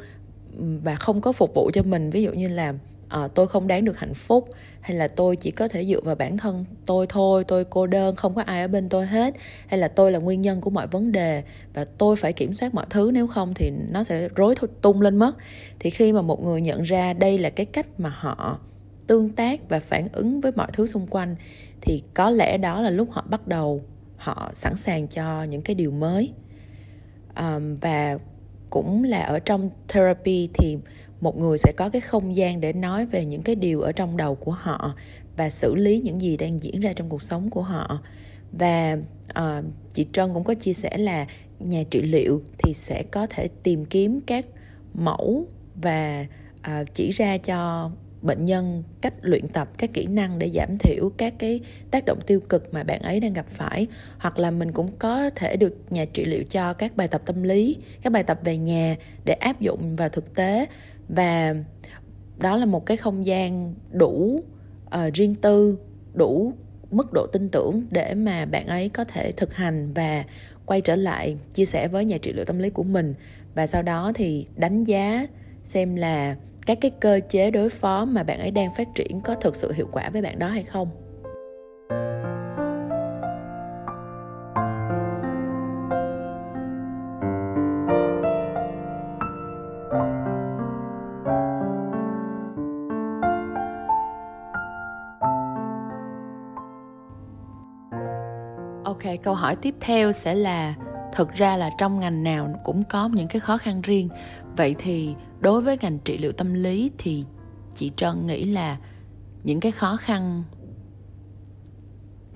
và 0.59 0.97
không 0.97 1.21
có 1.21 1.33
phục 1.33 1.55
vụ 1.55 1.71
cho 1.75 1.83
mình 1.83 2.11
ví 2.11 2.23
dụ 2.23 2.33
như 2.33 2.49
là 2.49 2.75
à, 3.09 3.29
tôi 3.35 3.49
không 3.49 3.67
đáng 3.67 3.85
được 3.85 3.99
hạnh 3.99 4.15
phúc 4.15 4.49
hay 4.81 4.97
là 4.97 5.09
tôi 5.09 5.37
chỉ 5.37 5.51
có 5.51 5.69
thể 5.69 5.85
dựa 5.85 6.01
vào 6.01 6.15
bản 6.15 6.39
thân 6.39 6.65
tôi 6.87 7.07
thôi 7.09 7.45
tôi 7.45 7.65
cô 7.65 7.87
đơn 7.87 8.17
không 8.17 8.35
có 8.35 8.43
ai 8.43 8.63
ở 8.63 8.69
bên 8.69 8.89
tôi 8.89 9.07
hết 9.07 9.35
hay 9.67 9.79
là 9.79 9.89
tôi 9.89 10.13
là 10.13 10.19
nguyên 10.19 10.43
nhân 10.43 10.61
của 10.61 10.71
mọi 10.71 10.87
vấn 10.87 11.13
đề 11.13 11.43
và 11.75 11.85
tôi 11.85 12.17
phải 12.17 12.33
kiểm 12.33 12.55
soát 12.55 12.75
mọi 12.75 12.87
thứ 12.91 13.11
nếu 13.15 13.27
không 13.27 13.55
thì 13.55 13.73
nó 13.91 14.05
sẽ 14.05 14.29
rối 14.37 14.55
tung 14.83 15.01
lên 15.01 15.17
mất. 15.17 15.33
Thì 15.79 15.91
khi 15.91 16.13
mà 16.13 16.23
một 16.23 16.43
người 16.43 16.61
nhận 16.61 16.83
ra 16.83 17.13
đây 17.13 17.39
là 17.39 17.51
cái 17.51 17.67
cách 17.67 18.01
mà 18.01 18.09
họ 18.09 18.59
tương 19.09 19.31
tác 19.31 19.69
và 19.69 19.81
phản 19.81 20.09
ứng 20.13 20.41
với 20.41 20.53
mọi 20.57 20.69
thứ 20.73 20.87
xung 20.87 21.07
quanh 21.07 21.37
thì 21.81 22.03
có 22.15 22.31
lẽ 22.31 22.59
đó 22.59 22.81
là 22.81 22.91
lúc 22.91 23.11
họ 23.11 23.25
bắt 23.31 23.49
đầu 23.49 23.83
họ 24.17 24.51
sẵn 24.55 24.77
sàng 24.77 25.09
cho 25.09 25.45
những 25.45 25.63
cái 25.63 25.75
điều 25.75 25.91
mới. 25.91 26.33
Um, 27.37 27.75
và 27.75 28.19
cũng 28.71 29.05
là 29.05 29.23
ở 29.23 29.39
trong 29.39 29.71
therapy 29.89 30.49
thì 30.55 30.79
một 31.21 31.39
người 31.39 31.59
sẽ 31.59 31.73
có 31.77 31.89
cái 31.89 32.01
không 32.01 32.37
gian 32.37 32.61
để 32.61 32.73
nói 32.73 33.07
về 33.07 33.25
những 33.25 33.43
cái 33.43 33.55
điều 33.55 33.81
ở 33.81 33.93
trong 33.93 34.17
đầu 34.17 34.35
của 34.35 34.53
họ 34.53 34.95
và 35.37 35.51
xử 35.51 35.75
lý 35.75 36.01
những 36.01 36.21
gì 36.21 36.37
đang 36.37 36.63
diễn 36.63 36.81
ra 36.81 36.93
trong 36.93 37.09
cuộc 37.09 37.23
sống 37.23 37.51
của 37.51 37.63
họ. 37.63 38.01
Và 38.53 38.99
uh, 39.39 39.65
chị 39.93 40.07
trân 40.13 40.35
cũng 40.35 40.45
có 40.45 40.55
chia 40.55 40.73
sẻ 40.73 40.99
là 40.99 41.27
nhà 41.61 41.83
trị 41.91 42.03
liệu 42.03 42.43
thì 42.59 42.75
sẽ 42.75 43.03
có 43.03 43.27
thể 43.31 43.49
tìm 43.63 43.85
kiếm 43.85 44.21
các 44.27 44.47
mẫu 44.95 45.47
và 45.75 46.27
uh, 46.61 46.95
chỉ 46.95 47.11
ra 47.11 47.39
cho 47.39 47.91
bệnh 48.23 48.45
nhân 48.45 48.83
cách 49.01 49.15
luyện 49.23 49.49
tập 49.49 49.69
các 49.79 49.91
kỹ 49.93 50.07
năng 50.07 50.39
để 50.39 50.51
giảm 50.55 50.77
thiểu 50.79 51.11
các 51.17 51.35
cái 51.39 51.61
tác 51.91 52.05
động 52.05 52.19
tiêu 52.27 52.41
cực 52.41 52.75
mà 52.75 52.83
bạn 52.83 53.03
ấy 53.03 53.21
đang 53.21 53.33
gặp 53.33 53.47
phải. 53.49 53.87
Hoặc 54.19 54.39
là 54.39 54.51
mình 54.51 54.73
cũng 54.73 54.91
có 54.99 55.31
thể 55.31 55.57
được 55.57 55.77
nhà 55.91 56.05
trị 56.05 56.25
liệu 56.25 56.45
cho 56.45 56.73
các 56.73 56.97
bài 56.97 57.09
tập 57.09 57.23
tâm 57.25 57.43
lý 57.43 57.77
các 58.03 58.13
bài 58.13 58.23
tập 58.23 58.41
về 58.45 58.57
nhà 58.57 58.97
để 59.25 59.33
áp 59.33 59.61
dụng 59.61 59.95
vào 59.97 60.09
thực 60.09 60.35
tế. 60.35 60.67
Và 61.09 61.55
đó 62.39 62.57
là 62.57 62.67
một 62.67 62.87
cái 62.87 62.97
không 62.97 63.27
gian 63.27 63.75
đủ 63.91 64.43
uh, 64.87 65.15
riêng 65.15 65.35
tư 65.35 65.79
đủ 66.15 66.53
mức 66.91 67.13
độ 67.13 67.27
tin 67.27 67.49
tưởng 67.49 67.87
để 67.91 68.15
mà 68.15 68.45
bạn 68.45 68.67
ấy 68.67 68.89
có 68.89 69.05
thể 69.05 69.33
thực 69.33 69.55
hành 69.55 69.93
và 69.95 70.25
quay 70.67 70.81
trở 70.81 70.97
lại 70.97 71.37
chia 71.55 71.65
sẻ 71.65 71.89
với 71.89 72.05
nhà 72.05 72.19
trị 72.19 72.33
liệu 72.33 72.45
tâm 72.45 72.59
lý 72.59 72.71
của 72.71 72.83
mình. 72.83 73.15
Và 73.55 73.67
sau 73.67 73.83
đó 73.83 74.13
thì 74.15 74.47
đánh 74.57 74.85
giá 74.85 75.27
xem 75.65 75.97
là 75.97 76.37
các 76.69 76.79
cái 76.81 76.91
cơ 77.01 77.21
chế 77.29 77.51
đối 77.51 77.71
phó 77.71 78.05
mà 78.05 78.23
bạn 78.23 78.41
ấy 78.41 78.51
đang 78.51 78.75
phát 78.75 78.89
triển 78.95 79.21
có 79.21 79.35
thực 79.35 79.57
sự 79.57 79.73
hiệu 79.73 79.89
quả 79.93 80.11
với 80.11 80.23
bạn 80.23 80.39
đó 80.39 80.49
hay 80.49 80.63
không? 80.63 80.91
Ok, 98.85 99.03
câu 99.23 99.35
hỏi 99.35 99.57
tiếp 99.57 99.75
theo 99.81 100.13
sẽ 100.13 100.35
là 100.35 100.75
thực 101.13 101.33
ra 101.33 101.57
là 101.57 101.71
trong 101.79 102.01
ngành 102.01 102.23
nào 102.23 102.61
cũng 102.65 102.85
có 102.85 103.09
những 103.09 103.29
cái 103.29 103.41
khó 103.41 103.59
khăn 103.59 103.83
riêng. 103.83 104.09
Vậy 104.57 104.75
thì 104.79 105.15
đối 105.41 105.63
với 105.63 105.79
ngành 105.81 105.99
trị 105.99 106.19
liệu 106.19 106.33
tâm 106.33 106.55
lý 106.55 106.91
thì 106.99 107.25
chị 107.75 107.93
trân 107.97 108.27
nghĩ 108.27 108.45
là 108.45 108.77
những 109.45 109.61
cái 109.61 109.73
khó 109.73 109.97
khăn 109.97 110.45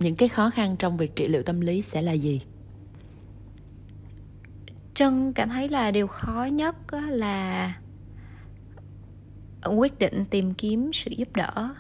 những 0.03 0.17
cái 0.17 0.29
khó 0.29 0.51
khăn 0.51 0.77
trong 0.77 0.97
việc 0.97 1.17
trị 1.17 1.29
liệu 1.29 1.43
tâm 1.43 1.61
lý 1.61 1.83
sẽ 1.83 2.03
là 2.03 2.13
gì? 2.13 2.43
Trân 4.95 5.33
cảm 5.33 5.49
thấy 5.49 5.69
là 5.69 5.91
điều 5.91 6.07
khó 6.07 6.45
nhất 6.53 6.77
là 7.09 7.75
quyết 9.77 9.99
định 9.99 10.25
tìm 10.31 10.55
kiếm 10.55 10.91
sự 10.93 11.11
giúp 11.11 11.29
đỡ. 11.37 11.75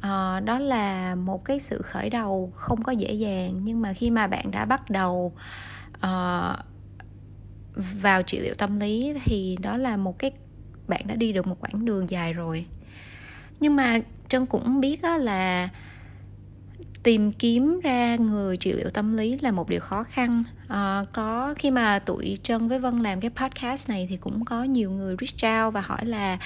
À, 0.00 0.40
đó 0.40 0.58
là 0.58 1.14
một 1.14 1.44
cái 1.44 1.58
sự 1.58 1.82
khởi 1.82 2.10
đầu 2.10 2.50
không 2.54 2.82
có 2.82 2.92
dễ 2.92 3.12
dàng 3.12 3.60
nhưng 3.64 3.82
mà 3.82 3.92
khi 3.92 4.10
mà 4.10 4.26
bạn 4.26 4.50
đã 4.50 4.64
bắt 4.64 4.90
đầu 4.90 5.32
uh, 6.06 6.58
vào 8.02 8.22
trị 8.22 8.40
liệu 8.40 8.54
tâm 8.54 8.80
lý 8.80 9.14
thì 9.24 9.56
đó 9.62 9.76
là 9.76 9.96
một 9.96 10.18
cái 10.18 10.30
bạn 10.88 11.02
đã 11.06 11.14
đi 11.14 11.32
được 11.32 11.46
một 11.46 11.56
quãng 11.60 11.84
đường 11.84 12.10
dài 12.10 12.32
rồi. 12.32 12.66
Nhưng 13.60 13.76
mà 13.76 14.00
trân 14.28 14.46
cũng 14.46 14.80
biết 14.80 15.04
là 15.04 15.68
tìm 17.02 17.32
kiếm 17.32 17.80
ra 17.82 18.16
người 18.16 18.56
trị 18.56 18.72
liệu 18.72 18.90
tâm 18.90 19.16
lý 19.16 19.38
là 19.38 19.50
một 19.50 19.68
điều 19.68 19.80
khó 19.80 20.04
khăn. 20.04 20.42
À, 20.68 21.04
có 21.12 21.54
khi 21.58 21.70
mà 21.70 21.98
tụi 21.98 22.38
trân 22.42 22.68
với 22.68 22.78
vân 22.78 22.96
làm 22.96 23.20
cái 23.20 23.30
podcast 23.30 23.88
này 23.88 24.06
thì 24.10 24.16
cũng 24.16 24.44
có 24.44 24.64
nhiều 24.64 24.90
người 24.90 25.16
reach 25.20 25.64
out 25.64 25.74
và 25.74 25.80
hỏi 25.80 26.06
là 26.06 26.38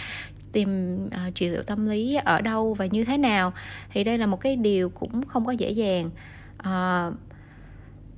tìm 0.52 0.96
uh, 1.06 1.34
trị 1.34 1.48
liệu 1.48 1.62
tâm 1.62 1.86
lý 1.86 2.14
ở 2.14 2.40
đâu 2.40 2.74
và 2.74 2.86
như 2.86 3.04
thế 3.04 3.18
nào. 3.18 3.52
Thì 3.90 4.04
đây 4.04 4.18
là 4.18 4.26
một 4.26 4.40
cái 4.40 4.56
điều 4.56 4.90
cũng 4.90 5.26
không 5.26 5.46
có 5.46 5.52
dễ 5.52 5.70
dàng. 5.70 6.10
À, 6.58 7.10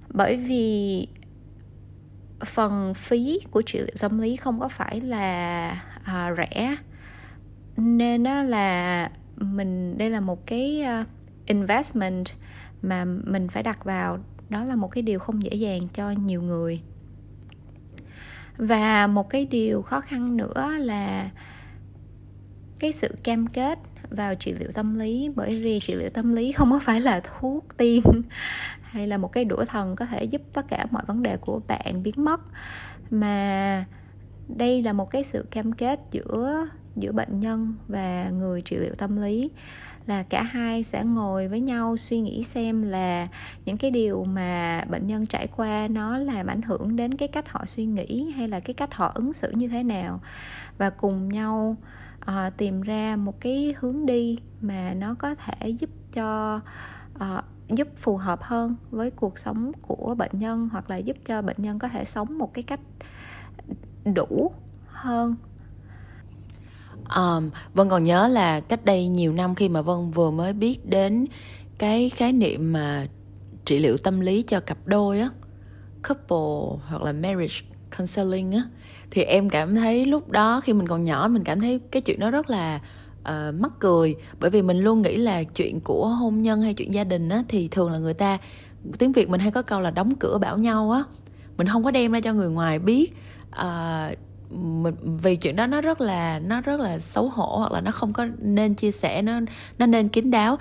bởi 0.08 0.36
vì 0.36 1.06
phần 2.44 2.94
phí 2.94 3.40
của 3.50 3.62
trị 3.62 3.78
liệu 3.78 3.96
tâm 3.98 4.18
lý 4.18 4.36
không 4.36 4.60
có 4.60 4.68
phải 4.68 5.00
là 5.00 5.70
à, 6.04 6.34
rẻ. 6.36 6.76
Nên 7.76 8.22
đó 8.22 8.42
là 8.42 9.10
mình 9.36 9.98
đây 9.98 10.10
là 10.10 10.20
một 10.20 10.46
cái 10.46 10.82
à, 10.82 11.04
investment 11.46 12.24
mà 12.82 13.04
mình 13.04 13.48
phải 13.48 13.62
đặt 13.62 13.84
vào. 13.84 14.18
Đó 14.48 14.64
là 14.64 14.76
một 14.76 14.88
cái 14.88 15.02
điều 15.02 15.18
không 15.18 15.42
dễ 15.42 15.54
dàng 15.54 15.88
cho 15.94 16.10
nhiều 16.10 16.42
người. 16.42 16.80
Và 18.56 19.06
một 19.06 19.30
cái 19.30 19.44
điều 19.44 19.82
khó 19.82 20.00
khăn 20.00 20.36
nữa 20.36 20.70
là 20.78 21.30
cái 22.78 22.92
sự 22.92 23.16
cam 23.22 23.46
kết 23.46 23.78
vào 24.10 24.34
trị 24.34 24.52
liệu 24.52 24.70
tâm 24.74 24.98
lý 24.98 25.30
bởi 25.36 25.62
vì 25.62 25.80
trị 25.80 25.94
liệu 25.94 26.10
tâm 26.10 26.32
lý 26.32 26.52
không 26.52 26.70
có 26.70 26.78
phải 26.78 27.00
là 27.00 27.20
thuốc 27.20 27.64
tiên 27.76 28.02
hay 28.90 29.06
là 29.06 29.18
một 29.18 29.32
cái 29.32 29.44
đũa 29.44 29.64
thần 29.64 29.96
có 29.96 30.06
thể 30.06 30.24
giúp 30.24 30.42
tất 30.52 30.68
cả 30.68 30.86
mọi 30.90 31.02
vấn 31.06 31.22
đề 31.22 31.36
của 31.36 31.60
bạn 31.68 32.02
biến 32.02 32.14
mất. 32.16 32.40
Mà 33.10 33.84
đây 34.48 34.82
là 34.82 34.92
một 34.92 35.10
cái 35.10 35.24
sự 35.24 35.46
cam 35.50 35.72
kết 35.72 36.00
giữa 36.10 36.68
giữa 36.96 37.12
bệnh 37.12 37.40
nhân 37.40 37.74
và 37.88 38.30
người 38.30 38.62
trị 38.62 38.76
liệu 38.76 38.94
tâm 38.94 39.22
lý 39.22 39.50
là 40.06 40.22
cả 40.22 40.42
hai 40.42 40.82
sẽ 40.82 41.04
ngồi 41.04 41.48
với 41.48 41.60
nhau 41.60 41.96
suy 41.96 42.20
nghĩ 42.20 42.42
xem 42.42 42.82
là 42.82 43.28
những 43.64 43.76
cái 43.76 43.90
điều 43.90 44.24
mà 44.24 44.84
bệnh 44.90 45.06
nhân 45.06 45.26
trải 45.26 45.46
qua 45.56 45.88
nó 45.90 46.18
làm 46.18 46.46
ảnh 46.46 46.62
hưởng 46.62 46.96
đến 46.96 47.14
cái 47.14 47.28
cách 47.28 47.52
họ 47.52 47.64
suy 47.66 47.86
nghĩ 47.86 48.32
hay 48.36 48.48
là 48.48 48.60
cái 48.60 48.74
cách 48.74 48.94
họ 48.94 49.12
ứng 49.14 49.32
xử 49.32 49.50
như 49.50 49.68
thế 49.68 49.82
nào. 49.82 50.20
Và 50.78 50.90
cùng 50.90 51.28
nhau 51.28 51.76
uh, 52.30 52.56
tìm 52.56 52.80
ra 52.80 53.16
một 53.16 53.40
cái 53.40 53.74
hướng 53.78 54.06
đi 54.06 54.38
mà 54.60 54.94
nó 54.94 55.14
có 55.14 55.34
thể 55.34 55.68
giúp 55.68 55.90
cho 56.12 56.60
uh, 57.14 57.44
giúp 57.68 57.88
phù 57.96 58.16
hợp 58.16 58.42
hơn 58.42 58.76
với 58.90 59.10
cuộc 59.10 59.38
sống 59.38 59.72
của 59.82 60.14
bệnh 60.14 60.30
nhân 60.32 60.68
hoặc 60.72 60.90
là 60.90 60.96
giúp 60.96 61.16
cho 61.26 61.42
bệnh 61.42 61.56
nhân 61.58 61.78
có 61.78 61.88
thể 61.88 62.04
sống 62.04 62.38
một 62.38 62.54
cái 62.54 62.62
cách 62.62 62.80
đủ 64.04 64.52
hơn. 64.86 65.36
Um, 67.16 67.50
vân 67.74 67.88
còn 67.88 68.04
nhớ 68.04 68.28
là 68.28 68.60
cách 68.60 68.84
đây 68.84 69.08
nhiều 69.08 69.32
năm 69.32 69.54
khi 69.54 69.68
mà 69.68 69.82
vân 69.82 70.10
vừa 70.10 70.30
mới 70.30 70.52
biết 70.52 70.86
đến 70.86 71.26
cái 71.78 72.10
khái 72.10 72.32
niệm 72.32 72.72
mà 72.72 73.06
trị 73.64 73.78
liệu 73.78 73.96
tâm 73.96 74.20
lý 74.20 74.42
cho 74.42 74.60
cặp 74.60 74.78
đôi 74.84 75.20
á 75.20 75.30
couple 76.08 76.78
hoặc 76.88 77.02
là 77.02 77.12
marriage 77.12 77.54
counseling 77.98 78.52
á 78.52 78.62
thì 79.10 79.22
em 79.22 79.50
cảm 79.50 79.74
thấy 79.74 80.04
lúc 80.04 80.30
đó 80.30 80.60
khi 80.60 80.72
mình 80.72 80.88
còn 80.88 81.04
nhỏ 81.04 81.28
mình 81.28 81.44
cảm 81.44 81.60
thấy 81.60 81.80
cái 81.90 82.02
chuyện 82.02 82.20
đó 82.20 82.30
rất 82.30 82.50
là 82.50 82.80
uh, 83.20 83.54
mắc 83.60 83.72
cười. 83.78 84.16
Bởi 84.40 84.50
vì 84.50 84.62
mình 84.62 84.78
luôn 84.78 85.02
nghĩ 85.02 85.16
là 85.16 85.42
chuyện 85.42 85.80
của 85.80 86.08
hôn 86.08 86.42
nhân 86.42 86.62
hay 86.62 86.74
chuyện 86.74 86.94
gia 86.94 87.04
đình 87.04 87.28
á 87.28 87.42
thì 87.48 87.68
thường 87.68 87.92
là 87.92 87.98
người 87.98 88.14
ta 88.14 88.38
tiếng 88.98 89.12
việt 89.12 89.28
mình 89.28 89.40
hay 89.40 89.50
có 89.50 89.62
câu 89.62 89.80
là 89.80 89.90
đóng 89.90 90.14
cửa 90.20 90.38
bảo 90.38 90.58
nhau 90.58 90.90
á. 90.90 91.04
Mình 91.56 91.66
không 91.66 91.84
có 91.84 91.90
đem 91.90 92.12
ra 92.12 92.20
cho 92.20 92.32
người 92.32 92.50
ngoài 92.50 92.78
biết. 92.78 93.12
Uh, 93.48 94.18
mình 94.50 94.94
vì 95.22 95.36
chuyện 95.36 95.56
đó 95.56 95.66
nó 95.66 95.80
rất 95.80 96.00
là 96.00 96.38
nó 96.38 96.60
rất 96.60 96.80
là 96.80 96.98
xấu 96.98 97.28
hổ 97.28 97.56
hoặc 97.58 97.72
là 97.72 97.80
nó 97.80 97.90
không 97.90 98.12
có 98.12 98.26
nên 98.38 98.74
chia 98.74 98.90
sẻ 98.90 99.22
nó 99.22 99.40
nó 99.78 99.86
nên 99.86 100.08
kín 100.08 100.30
đáo. 100.30 100.56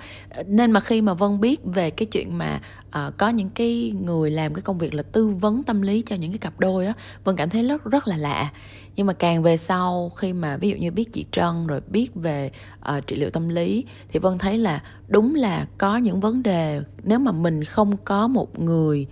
Nên 0.46 0.72
mà 0.72 0.80
khi 0.80 1.02
mà 1.02 1.14
vân 1.14 1.40
biết 1.40 1.60
về 1.64 1.90
cái 1.90 2.06
chuyện 2.06 2.38
mà 2.38 2.60
uh, 2.86 3.16
có 3.18 3.28
những 3.28 3.50
cái 3.50 3.94
người 4.00 4.30
làm 4.30 4.54
cái 4.54 4.62
công 4.62 4.78
việc 4.78 4.94
là 4.94 5.02
tư 5.02 5.28
vấn 5.28 5.62
tâm 5.62 5.82
lý 5.82 6.02
cho 6.02 6.16
những 6.16 6.30
cái 6.30 6.38
cặp 6.38 6.60
đôi 6.60 6.86
á 6.86 6.92
vân 7.24 7.36
cảm 7.36 7.50
thấy 7.50 7.62
rất 7.62 7.84
rất 7.84 8.08
là 8.08 8.16
lạ. 8.16 8.50
Nhưng 8.96 9.06
mà 9.06 9.12
càng 9.12 9.42
về 9.42 9.56
sau 9.56 10.12
khi 10.16 10.32
mà 10.32 10.56
ví 10.56 10.70
dụ 10.70 10.76
như 10.76 10.90
biết 10.90 11.12
chị 11.12 11.26
trân 11.30 11.66
rồi 11.66 11.80
biết 11.86 12.14
về 12.14 12.50
uh, 12.96 13.06
trị 13.06 13.16
liệu 13.16 13.30
tâm 13.30 13.48
lý 13.48 13.84
thì 14.08 14.18
vân 14.18 14.38
thấy 14.38 14.58
là 14.58 14.82
đúng 15.08 15.34
là 15.34 15.66
có 15.78 15.96
những 15.96 16.20
vấn 16.20 16.42
đề. 16.42 16.80
Nếu 17.02 17.18
mà 17.18 17.32
mình 17.32 17.64
không 17.64 17.96
có 17.96 18.28
một 18.28 18.58
người 18.58 19.06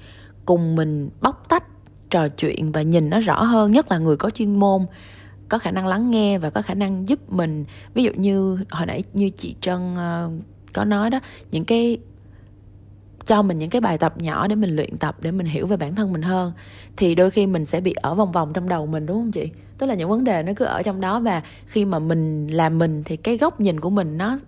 cùng 0.44 0.76
mình 0.76 1.10
bóc 1.20 1.44
tách 1.48 1.64
trò 2.10 2.28
chuyện 2.28 2.72
và 2.72 2.82
nhìn 2.82 3.10
nó 3.10 3.20
rõ 3.20 3.42
hơn, 3.42 3.70
nhất 3.70 3.90
là 3.90 3.98
người 3.98 4.16
có 4.16 4.30
chuyên 4.30 4.60
môn, 4.60 4.86
có 5.48 5.58
khả 5.58 5.70
năng 5.70 5.86
lắng 5.86 6.10
nghe 6.10 6.38
và 6.38 6.50
có 6.50 6.62
khả 6.62 6.74
năng 6.74 7.08
giúp 7.08 7.32
mình. 7.32 7.64
Ví 7.94 8.04
dụ 8.04 8.10
như 8.16 8.58
hồi 8.70 8.86
nãy 8.86 9.02
như 9.12 9.30
chị 9.30 9.56
trân 9.60 9.94
ờ, 9.96 10.30
có 10.72 10.84
nói 10.84 11.10
đó, 11.10 11.20
những 11.50 11.64
cái, 11.64 11.98
cho 13.24 13.42
mình 13.42 13.58
những 13.58 13.70
cái 13.70 13.80
bài 13.80 13.98
tập 13.98 14.22
nhỏ 14.22 14.48
để 14.48 14.56
mình 14.56 14.76
luyện 14.76 14.96
tập, 14.96 15.16
để 15.20 15.32
mình 15.32 15.46
hiểu 15.46 15.66
về 15.66 15.76
bản 15.76 15.94
thân 15.94 16.12
mình 16.12 16.22
hơn, 16.22 16.52
thì 16.96 17.14
đôi 17.14 17.30
khi 17.30 17.46
mình 17.46 17.66
sẽ 17.66 17.80
bị 17.80 17.92
ở 17.92 18.14
vòng 18.14 18.32
vòng 18.32 18.52
trong 18.52 18.68
đầu 18.68 18.86
mình, 18.86 19.06
đúng 19.06 19.16
không 19.16 19.32
chị? 19.32 19.48
Tức 19.78 19.86
là 19.86 19.94
những 19.94 20.08
vấn 20.08 20.24
đề 20.24 20.42
nó 20.42 20.52
cứ 20.56 20.64
ở 20.64 20.82
trong 20.82 21.00
đó 21.00 21.20
và 21.20 21.42
khi 21.66 21.84
mà 21.84 21.98
mình 21.98 22.46
làm 22.46 22.78
mình 22.78 23.02
thì 23.04 23.16
cái 23.16 23.36
góc 23.36 23.60
nhìn 23.60 23.80
của 23.80 23.90
mình 23.90 24.18
nó 24.18 24.38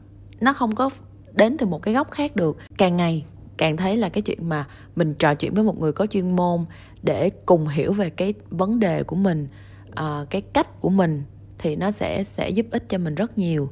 nó 0.40 0.52
không 0.52 0.74
có 0.74 0.90
đến 1.32 1.56
từ 1.56 1.66
một 1.66 1.82
cái 1.82 1.94
góc 1.94 2.10
khác 2.10 2.36
được. 2.36 2.56
Càng 2.78 2.96
ngày 2.96 3.24
càng 3.58 3.76
thấy 3.76 3.96
là 3.96 4.08
cái 4.08 4.22
chuyện 4.22 4.48
mà 4.48 4.66
mình 4.96 5.14
trò 5.14 5.34
chuyện 5.34 5.54
với 5.54 5.64
một 5.64 5.80
người 5.80 5.92
có 5.92 6.06
chuyên 6.06 6.36
môn 6.36 6.64
để 7.02 7.30
cùng 7.46 7.68
hiểu 7.68 7.92
về 7.92 8.10
cái 8.10 8.34
vấn 8.50 8.80
đề 8.80 9.02
của 9.02 9.16
mình 9.16 9.48
uh, 9.90 10.30
cái 10.30 10.40
cách 10.40 10.80
của 10.80 10.90
mình 10.90 11.22
thì 11.58 11.76
nó 11.76 11.90
sẽ 11.90 12.24
sẽ 12.24 12.50
giúp 12.50 12.66
ích 12.70 12.88
cho 12.88 12.98
mình 12.98 13.14
rất 13.14 13.38
nhiều. 13.38 13.68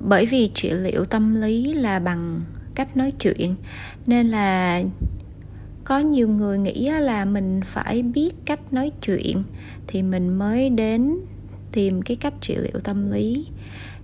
Bởi 0.00 0.26
vì 0.26 0.50
trị 0.54 0.70
liệu 0.70 1.04
tâm 1.04 1.40
lý 1.40 1.74
là 1.74 1.98
bằng 1.98 2.40
cách 2.74 2.96
nói 2.96 3.12
chuyện 3.20 3.54
nên 4.06 4.28
là 4.28 4.82
có 5.84 5.98
nhiều 5.98 6.28
người 6.28 6.58
nghĩ 6.58 6.90
là 6.90 7.24
mình 7.24 7.60
phải 7.64 8.02
biết 8.02 8.34
cách 8.44 8.72
nói 8.72 8.92
chuyện 9.02 9.42
thì 9.86 10.02
mình 10.02 10.38
mới 10.38 10.70
đến 10.70 11.16
tìm 11.72 12.02
cái 12.02 12.16
cách 12.16 12.34
trị 12.40 12.56
liệu 12.56 12.80
tâm 12.84 13.10
lý 13.10 13.46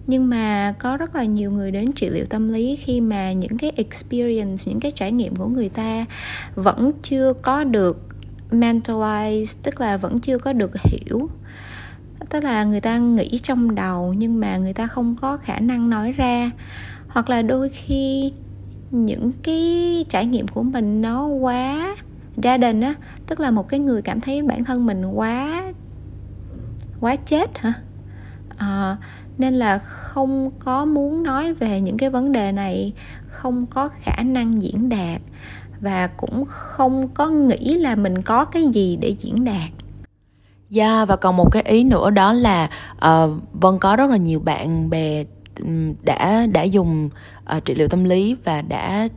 nhưng 0.07 0.29
mà 0.29 0.75
có 0.79 0.97
rất 0.97 1.15
là 1.15 1.25
nhiều 1.25 1.51
người 1.51 1.71
đến 1.71 1.93
trị 1.93 2.09
liệu 2.09 2.25
tâm 2.25 2.53
lý 2.53 2.77
khi 2.77 3.01
mà 3.01 3.33
những 3.33 3.59
cái 3.59 3.73
experience 3.77 4.65
những 4.67 4.81
cái 4.81 4.91
trải 4.91 5.13
nghiệm 5.13 5.37
của 5.37 5.47
người 5.47 5.69
ta 5.69 6.05
vẫn 6.55 6.93
chưa 7.03 7.33
có 7.33 7.65
được 7.65 8.09
mentalize 8.51 9.61
tức 9.63 9.81
là 9.81 9.97
vẫn 9.97 10.21
chưa 10.21 10.39
có 10.39 10.53
được 10.53 10.71
hiểu. 10.77 11.29
Tức 12.29 12.45
là 12.45 12.65
người 12.65 12.81
ta 12.81 12.99
nghĩ 12.99 13.39
trong 13.43 13.75
đầu 13.75 14.15
nhưng 14.15 14.41
mà 14.41 14.57
người 14.57 14.73
ta 14.73 14.87
không 14.87 15.17
có 15.21 15.37
khả 15.37 15.59
năng 15.59 15.91
nói 15.91 16.13
ra. 16.13 16.51
Hoặc 17.09 17.31
là 17.31 17.43
đôi 17.43 17.69
khi 17.69 18.33
những 18.91 19.33
cái 19.43 20.05
trải 20.09 20.27
nghiệm 20.27 20.49
của 20.49 20.63
mình 20.63 21.03
nó 21.03 21.27
quá 21.27 21.97
gia 22.37 22.57
đình 22.57 22.81
á 22.81 22.95
tức 23.27 23.41
là 23.41 23.51
một 23.51 23.69
cái 23.69 23.81
người 23.81 24.03
cảm 24.03 24.21
thấy 24.21 24.43
bản 24.43 24.65
thân 24.65 24.87
mình 24.87 25.07
quá 25.07 25.65
quá 27.01 27.17
chết 27.17 27.59
hả? 27.59 27.73
À, 28.57 28.97
nên 29.39 29.55
là 29.55 29.79
không 29.79 30.51
có 30.59 30.85
muốn 30.85 31.23
nói 31.23 31.55
về 31.55 31.81
những 31.81 31.97
cái 31.97 32.11
vấn 32.11 32.33
đề 32.33 32.53
này 32.53 32.93
không 33.27 33.67
có 33.67 33.89
khả 33.89 34.23
năng 34.23 34.63
diễn 34.63 34.89
đạt 34.89 35.21
và 35.81 36.07
cũng 36.07 36.45
không 36.49 37.09
có 37.09 37.29
nghĩ 37.29 37.75
là 37.75 37.97
mình 37.97 38.23
có 38.23 38.45
cái 38.45 38.69
gì 38.69 38.97
để 38.97 39.09
diễn 39.09 39.45
đạt. 39.45 39.71
Dạ 40.71 40.97
yeah, 40.97 41.09
và 41.09 41.17
còn 41.17 41.37
một 41.37 41.53
cái 41.53 41.63
ý 41.63 41.85
nữa 41.85 42.11
đó 42.11 42.33
là 42.33 42.71
uh, 42.95 43.31
Vân 43.53 43.79
có 43.79 43.97
rất 43.97 44.11
là 44.11 44.17
nhiều 44.17 44.41
bạn 44.41 44.91
bè 44.91 45.25
đã 46.05 46.47
đã 46.47 46.63
dùng 46.63 47.11
uh, 47.57 47.65
trị 47.65 47.75
liệu 47.75 47.89
tâm 47.89 48.05
lý 48.05 48.37
và 48.45 48.63
đã 48.63 49.09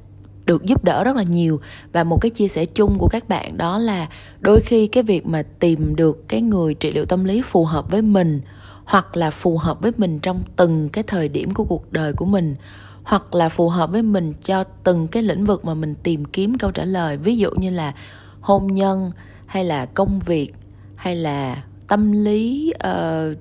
được 0.46 0.66
giúp 0.66 0.84
đỡ 0.84 1.04
rất 1.04 1.16
là 1.16 1.24
nhiều. 1.24 1.60
Và 1.92 2.04
một 2.04 2.18
cái 2.22 2.30
chia 2.30 2.48
sẻ 2.48 2.66
chung 2.66 2.96
của 3.00 3.08
các 3.08 3.30
bạn 3.30 3.58
đó 3.58 3.78
là 3.78 4.08
đôi 4.40 4.60
khi 4.60 4.88
cái 4.88 5.04
việc 5.04 5.26
mà 5.26 5.44
tìm 5.60 5.96
được 5.96 6.30
cái 6.30 6.42
người 6.42 6.74
trị 6.74 6.92
liệu 6.92 7.06
tâm 7.06 7.24
lý 7.24 7.42
phù 7.42 7.66
hợp 7.66 7.92
với 7.92 8.02
mình 8.02 8.42
hoặc 8.88 9.18
là 9.18 9.32
phù 9.32 9.58
hợp 9.58 9.82
với 9.82 9.92
mình 9.98 10.20
trong 10.20 10.44
từng 10.56 10.90
cái 10.90 11.04
thời 11.04 11.30
điểm 11.30 11.54
của 11.54 11.64
cuộc 11.64 11.92
đời 11.92 12.14
của 12.14 12.26
mình 12.26 12.56
hoặc 13.04 13.36
là 13.36 13.50
phù 13.50 13.70
hợp 13.70 13.92
với 13.92 14.04
mình 14.04 14.34
cho 14.44 14.64
từng 14.64 15.08
cái 15.08 15.24
lĩnh 15.24 15.46
vực 15.46 15.66
mà 15.66 15.74
mình 15.74 15.96
tìm 16.04 16.26
kiếm 16.26 16.58
câu 16.58 16.72
trả 16.72 16.86
lời. 16.86 17.18
Ví 17.18 17.38
dụ 17.38 17.52
như 17.52 17.70
là 17.70 17.94
hôn 18.42 18.68
nhân 18.68 19.12
hay 19.46 19.64
là 19.64 19.86
công 19.86 20.20
việc 20.20 20.54
hay 20.96 21.16
là 21.16 21.64
tâm 21.88 22.12
lý 22.12 22.74
uh, 22.76 23.38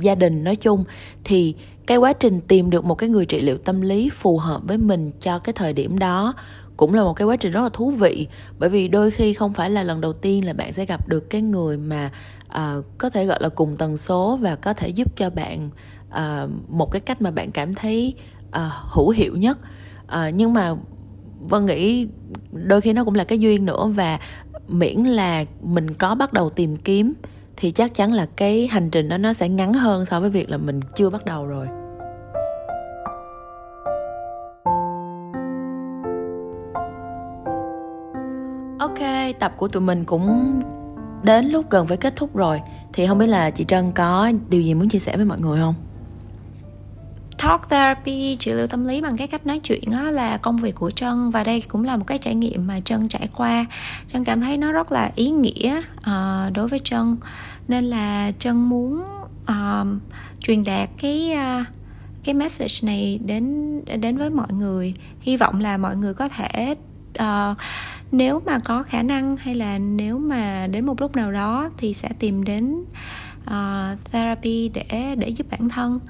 gia 0.00 0.14
đình 0.14 0.44
nói 0.44 0.56
chung 0.56 0.84
thì 1.24 1.54
cái 1.86 1.98
quá 1.98 2.12
trình 2.12 2.40
tìm 2.40 2.70
được 2.70 2.84
một 2.84 2.94
cái 2.94 3.08
người 3.08 3.26
trị 3.26 3.40
liệu 3.40 3.58
tâm 3.58 3.80
lý 3.80 4.10
phù 4.10 4.38
hợp 4.38 4.60
với 4.68 4.78
mình 4.78 5.12
cho 5.20 5.38
cái 5.38 5.52
thời 5.52 5.72
điểm 5.72 5.98
đó 5.98 6.34
cũng 6.76 6.94
là 6.94 7.02
một 7.02 7.12
cái 7.12 7.26
quá 7.26 7.36
trình 7.36 7.52
rất 7.52 7.60
là 7.60 7.68
thú 7.72 7.90
vị. 7.90 8.26
Bởi 8.58 8.70
vì 8.70 8.88
đôi 8.88 9.10
khi 9.10 9.32
không 9.34 9.54
phải 9.54 9.70
là 9.70 9.82
lần 9.82 10.00
đầu 10.00 10.12
tiên 10.12 10.46
là 10.46 10.52
bạn 10.52 10.72
sẽ 10.72 10.84
gặp 10.84 11.08
được 11.08 11.30
cái 11.30 11.42
người 11.42 11.76
mà 11.76 12.10
à, 12.48 12.74
có 12.98 13.10
thể 13.10 13.24
gọi 13.24 13.38
là 13.42 13.48
cùng 13.48 13.76
tần 13.76 13.96
số 13.96 14.38
và 14.40 14.56
có 14.56 14.72
thể 14.72 14.88
giúp 14.88 15.16
cho 15.16 15.30
bạn 15.30 15.70
à, 16.10 16.46
một 16.68 16.90
cái 16.90 17.00
cách 17.00 17.22
mà 17.22 17.30
bạn 17.30 17.50
cảm 17.52 17.74
thấy 17.74 18.14
à, 18.50 18.70
hữu 18.90 19.10
hiệu 19.10 19.36
nhất. 19.36 19.58
À, 20.06 20.30
nhưng 20.30 20.52
mà 20.52 20.74
vân 21.48 21.66
nghĩ 21.66 22.06
đôi 22.52 22.80
khi 22.80 22.92
nó 22.92 23.04
cũng 23.04 23.14
là 23.14 23.24
cái 23.24 23.38
duyên 23.38 23.66
nữa 23.66 23.86
và 23.86 24.18
miễn 24.68 24.96
là 24.96 25.44
mình 25.62 25.94
có 25.94 26.14
bắt 26.14 26.32
đầu 26.32 26.50
tìm 26.50 26.76
kiếm 26.76 27.14
thì 27.56 27.70
chắc 27.70 27.94
chắn 27.94 28.12
là 28.12 28.26
cái 28.36 28.68
hành 28.70 28.90
trình 28.90 29.08
đó 29.08 29.18
nó 29.18 29.32
sẽ 29.32 29.48
ngắn 29.48 29.72
hơn 29.72 30.06
so 30.06 30.20
với 30.20 30.30
việc 30.30 30.50
là 30.50 30.56
mình 30.56 30.80
chưa 30.96 31.10
bắt 31.10 31.24
đầu 31.24 31.46
rồi. 31.46 31.66
Ok 38.78 38.98
tập 39.38 39.52
của 39.56 39.68
tụi 39.68 39.82
mình 39.82 40.04
cũng 40.04 40.60
đến 41.22 41.48
lúc 41.48 41.70
gần 41.70 41.86
phải 41.86 41.96
kết 41.96 42.16
thúc 42.16 42.36
rồi 42.36 42.60
thì 42.92 43.06
không 43.06 43.18
biết 43.18 43.26
là 43.26 43.50
chị 43.50 43.64
trân 43.68 43.92
có 43.92 44.32
điều 44.48 44.62
gì 44.62 44.74
muốn 44.74 44.88
chia 44.88 44.98
sẻ 44.98 45.16
với 45.16 45.24
mọi 45.24 45.40
người 45.40 45.58
không? 45.58 45.74
Talk 47.38 47.68
therapy 47.70 48.36
trị 48.40 48.52
liệu 48.52 48.66
tâm 48.66 48.86
lý 48.86 49.00
bằng 49.00 49.16
cái 49.16 49.26
cách 49.26 49.46
nói 49.46 49.58
chuyện 49.58 49.90
đó 49.90 50.02
là 50.02 50.36
công 50.36 50.56
việc 50.56 50.74
của 50.74 50.90
trân. 50.90 51.30
Và 51.30 51.44
đây 51.44 51.62
cũng 51.68 51.84
là 51.84 51.96
một 51.96 52.04
cái 52.06 52.18
trải 52.18 52.34
nghiệm 52.34 52.66
mà 52.66 52.80
trân 52.80 53.08
trải 53.08 53.28
qua. 53.36 53.66
Trân 54.06 54.24
cảm 54.24 54.40
thấy 54.40 54.56
nó 54.56 54.72
rất 54.72 54.92
là 54.92 55.10
ý 55.14 55.30
nghĩa 55.30 55.82
uh, 55.98 56.52
đối 56.54 56.68
với 56.68 56.80
trân. 56.84 57.16
Nên 57.68 57.84
là 57.84 58.32
trân 58.38 58.56
muốn 58.56 59.02
uh, 59.42 59.86
truyền 60.40 60.64
đạt 60.64 60.88
cái 60.98 61.36
uh, 61.60 61.66
cái 62.24 62.34
message 62.34 62.74
này 62.82 63.20
đến 63.24 63.74
đến 64.00 64.16
với 64.18 64.30
mọi 64.30 64.52
người. 64.52 64.94
Hy 65.20 65.36
vọng 65.36 65.60
là 65.60 65.76
mọi 65.76 65.96
người 65.96 66.14
có 66.14 66.28
thể 66.28 66.74
uh, 67.22 67.56
nếu 68.12 68.42
mà 68.46 68.58
có 68.58 68.82
khả 68.82 69.02
năng 69.02 69.36
hay 69.36 69.54
là 69.54 69.78
nếu 69.78 70.18
mà 70.18 70.66
đến 70.66 70.86
một 70.86 71.00
lúc 71.00 71.16
nào 71.16 71.32
đó 71.32 71.70
thì 71.76 71.94
sẽ 71.94 72.08
tìm 72.18 72.44
đến 72.44 72.84
uh, 73.46 74.12
therapy 74.12 74.68
để 74.68 75.14
để 75.18 75.28
giúp 75.28 75.46
bản 75.50 75.68
thân. 75.68 76.00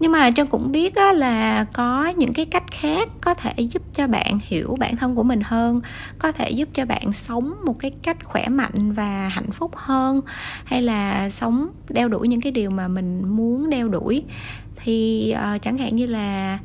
Nhưng 0.00 0.12
mà 0.12 0.30
trân 0.30 0.46
cũng 0.46 0.72
biết 0.72 0.94
á, 0.94 1.12
là 1.12 1.64
có 1.72 2.06
những 2.16 2.32
cái 2.32 2.44
cách 2.44 2.70
khác 2.70 3.08
có 3.20 3.34
thể 3.34 3.52
giúp 3.62 3.82
cho 3.92 4.06
bạn 4.06 4.38
hiểu 4.42 4.76
bản 4.78 4.96
thân 4.96 5.14
của 5.14 5.22
mình 5.22 5.40
hơn 5.44 5.80
có 6.18 6.32
thể 6.32 6.50
giúp 6.50 6.68
cho 6.72 6.84
bạn 6.84 7.12
sống 7.12 7.54
một 7.64 7.78
cái 7.78 7.90
cách 8.02 8.24
khỏe 8.24 8.48
mạnh 8.48 8.92
và 8.92 9.28
hạnh 9.28 9.50
phúc 9.52 9.70
hơn 9.74 10.20
hay 10.64 10.82
là 10.82 11.30
sống 11.30 11.68
đeo 11.88 12.08
đuổi 12.08 12.28
những 12.28 12.40
cái 12.40 12.52
điều 12.52 12.70
mà 12.70 12.88
mình 12.88 13.28
muốn 13.28 13.70
đeo 13.70 13.88
đuổi. 13.88 14.24
Thì 14.76 15.34
uh, 15.54 15.62
chẳng 15.62 15.78
hạn 15.78 15.96
như 15.96 16.06
là 16.06 16.58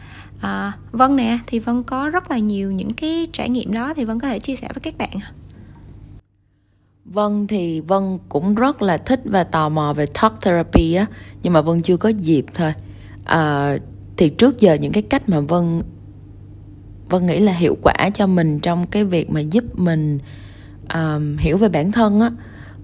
à, 0.43 0.71
vân 0.91 1.15
nè 1.15 1.37
thì 1.47 1.59
vân 1.59 1.83
có 1.83 2.09
rất 2.09 2.31
là 2.31 2.37
nhiều 2.37 2.71
những 2.71 2.93
cái 2.93 3.27
trải 3.33 3.49
nghiệm 3.49 3.73
đó 3.73 3.93
thì 3.93 4.05
vân 4.05 4.19
có 4.19 4.27
thể 4.27 4.39
chia 4.39 4.55
sẻ 4.55 4.69
với 4.73 4.81
các 4.81 4.97
bạn 4.97 5.19
Vân 7.05 7.47
thì 7.47 7.81
Vân 7.81 8.17
cũng 8.29 8.55
rất 8.55 8.81
là 8.81 8.97
thích 8.97 9.21
và 9.25 9.43
tò 9.43 9.69
mò 9.69 9.93
về 9.93 10.05
talk 10.05 10.41
therapy 10.41 10.93
á 10.93 11.05
Nhưng 11.43 11.53
mà 11.53 11.61
Vân 11.61 11.81
chưa 11.81 11.97
có 11.97 12.09
dịp 12.09 12.45
thôi. 12.53 12.73
À, 13.25 13.77
Thì 14.17 14.29
trước 14.29 14.59
giờ 14.59 14.73
những 14.73 14.91
cái 14.91 15.03
cách 15.03 15.29
mà 15.29 15.39
Vân 15.39 15.81
Vân 17.09 17.25
nghĩ 17.25 17.39
là 17.39 17.53
hiệu 17.53 17.77
quả 17.81 18.09
cho 18.13 18.27
mình 18.27 18.59
trong 18.59 18.87
cái 18.87 19.03
việc 19.03 19.29
mà 19.29 19.39
giúp 19.39 19.63
mình 19.79 20.19
um, 20.93 21.37
hiểu 21.37 21.57
về 21.57 21.69
bản 21.69 21.91
thân 21.91 22.19
á 22.21 22.31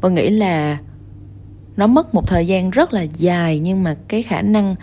Vân 0.01 0.13
nghĩ 0.13 0.29
là 0.29 0.77
nó 1.77 1.87
mất 1.87 2.13
một 2.13 2.27
thời 2.27 2.47
gian 2.47 2.69
rất 2.69 2.93
là 2.93 3.01
dài 3.01 3.59
nhưng 3.59 3.83
mà 3.83 3.95
cái 4.07 4.23
khả 4.23 4.41
năng 4.41 4.75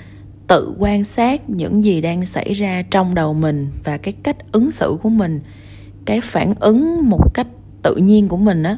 tự 0.47 0.75
quan 0.79 1.05
sát 1.05 1.51
những 1.51 1.85
gì 1.85 2.01
đang 2.01 2.27
xảy 2.27 2.53
ra 2.53 2.83
trong 2.91 3.15
đầu 3.15 3.35
mình 3.35 3.69
và 3.85 3.97
cái 3.97 4.15
cách 4.23 4.37
ứng 4.53 4.71
xử 4.71 4.97
của 5.03 5.09
mình. 5.09 5.41
Cái 6.05 6.21
phản 6.21 6.55
ứng 6.61 7.11
một 7.11 7.35
cách 7.35 7.47
tự 7.83 7.97
nhiên 7.97 8.29
của 8.29 8.37
mình 8.37 8.63
á, 8.63 8.77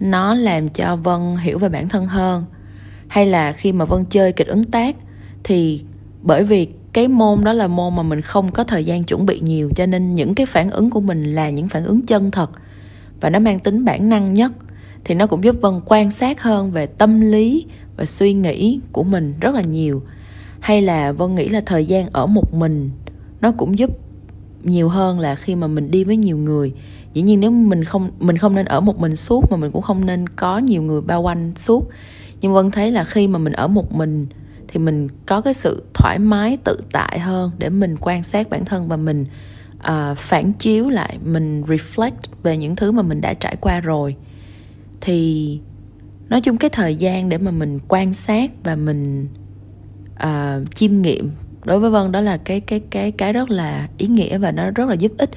nó 0.00 0.34
làm 0.34 0.68
cho 0.68 0.96
vân 0.96 1.36
hiểu 1.36 1.58
về 1.58 1.68
bản 1.68 1.88
thân 1.88 2.06
hơn. 2.06 2.44
Hay 3.08 3.26
là 3.26 3.52
khi 3.52 3.72
mà 3.72 3.84
vân 3.84 4.04
chơi 4.04 4.32
kịch 4.32 4.46
ứng 4.46 4.64
tác 4.64 4.96
thì 5.44 5.84
bởi 6.22 6.44
vì 6.44 6.68
cái 6.92 7.08
môn 7.08 7.44
đó 7.44 7.52
là 7.52 7.66
môn 7.66 7.96
mà 7.96 8.02
mình 8.02 8.20
không 8.20 8.52
có 8.52 8.64
thời 8.64 8.84
gian 8.84 9.04
chuẩn 9.04 9.26
bị 9.26 9.40
nhiều, 9.40 9.70
cho 9.76 9.86
nên 9.86 10.14
những 10.14 10.34
cái 10.34 10.46
phản 10.46 10.70
ứng 10.70 10.90
của 10.90 11.00
mình 11.00 11.34
là 11.34 11.50
những 11.50 11.68
phản 11.68 11.84
ứng 11.84 12.06
chân 12.06 12.30
thật 12.30 12.50
và 13.20 13.30
nó 13.30 13.38
mang 13.38 13.58
tính 13.58 13.84
bản 13.84 14.08
năng 14.08 14.34
nhất. 14.34 14.52
Thì 15.04 15.14
nó 15.14 15.26
cũng 15.26 15.44
giúp 15.44 15.56
vân 15.60 15.80
quan 15.86 16.10
sát 16.10 16.42
hơn 16.42 16.70
về 16.70 16.86
tâm 16.86 17.20
lý 17.20 17.66
và 17.96 18.04
suy 18.04 18.32
nghĩ 18.32 18.80
của 18.92 19.04
mình 19.04 19.34
rất 19.40 19.54
là 19.54 19.60
nhiều 19.60 20.02
hay 20.60 20.82
là 20.82 21.12
vân 21.12 21.34
nghĩ 21.34 21.48
là 21.48 21.60
thời 21.66 21.86
gian 21.86 22.08
ở 22.12 22.26
một 22.26 22.54
mình 22.54 22.90
nó 23.40 23.52
cũng 23.52 23.78
giúp 23.78 23.90
nhiều 24.62 24.88
hơn 24.88 25.20
là 25.20 25.34
khi 25.34 25.54
mà 25.54 25.66
mình 25.66 25.90
đi 25.90 26.04
với 26.04 26.16
nhiều 26.16 26.36
người. 26.36 26.72
Dĩ 27.12 27.22
nhiên 27.22 27.40
nếu 27.40 27.50
mình 27.50 27.84
không 27.84 28.10
mình 28.18 28.38
không 28.38 28.54
nên 28.54 28.66
ở 28.66 28.80
một 28.80 28.98
mình 28.98 29.16
suốt 29.16 29.44
mà 29.50 29.56
mình 29.56 29.70
cũng 29.72 29.82
không 29.82 30.06
nên 30.06 30.28
có 30.28 30.58
nhiều 30.58 30.82
người 30.82 31.00
bao 31.00 31.22
quanh 31.22 31.52
suốt. 31.56 31.88
Nhưng 32.40 32.52
vân 32.52 32.70
thấy 32.70 32.90
là 32.90 33.04
khi 33.04 33.28
mà 33.28 33.38
mình 33.38 33.52
ở 33.52 33.68
một 33.68 33.92
mình 33.92 34.26
thì 34.68 34.78
mình 34.78 35.08
có 35.26 35.40
cái 35.40 35.54
sự 35.54 35.82
thoải 35.94 36.18
mái 36.18 36.58
tự 36.64 36.76
tại 36.92 37.18
hơn 37.18 37.50
để 37.58 37.70
mình 37.70 37.96
quan 38.00 38.22
sát 38.22 38.50
bản 38.50 38.64
thân 38.64 38.88
và 38.88 38.96
mình 38.96 39.24
uh, 39.78 40.18
phản 40.18 40.52
chiếu 40.52 40.88
lại 40.88 41.18
mình 41.24 41.62
reflect 41.62 42.10
về 42.42 42.56
những 42.56 42.76
thứ 42.76 42.92
mà 42.92 43.02
mình 43.02 43.20
đã 43.20 43.34
trải 43.34 43.56
qua 43.60 43.80
rồi. 43.80 44.16
Thì 45.00 45.60
nói 46.28 46.40
chung 46.40 46.56
cái 46.56 46.70
thời 46.70 46.96
gian 46.96 47.28
để 47.28 47.38
mà 47.38 47.50
mình 47.50 47.78
quan 47.88 48.14
sát 48.14 48.50
và 48.64 48.76
mình 48.76 49.28
uh, 50.24 50.74
chiêm 50.74 51.02
nghiệm. 51.02 51.30
Đối 51.64 51.80
với 51.80 51.90
vân 51.90 52.12
đó 52.12 52.20
là 52.20 52.36
cái 52.36 52.60
cái 52.60 52.80
cái 52.80 53.10
cái 53.12 53.32
rất 53.32 53.50
là 53.50 53.88
ý 53.98 54.06
nghĩa 54.06 54.38
và 54.38 54.50
nó 54.50 54.70
rất 54.70 54.88
là 54.88 54.94
giúp 54.94 55.12
ích. 55.18 55.30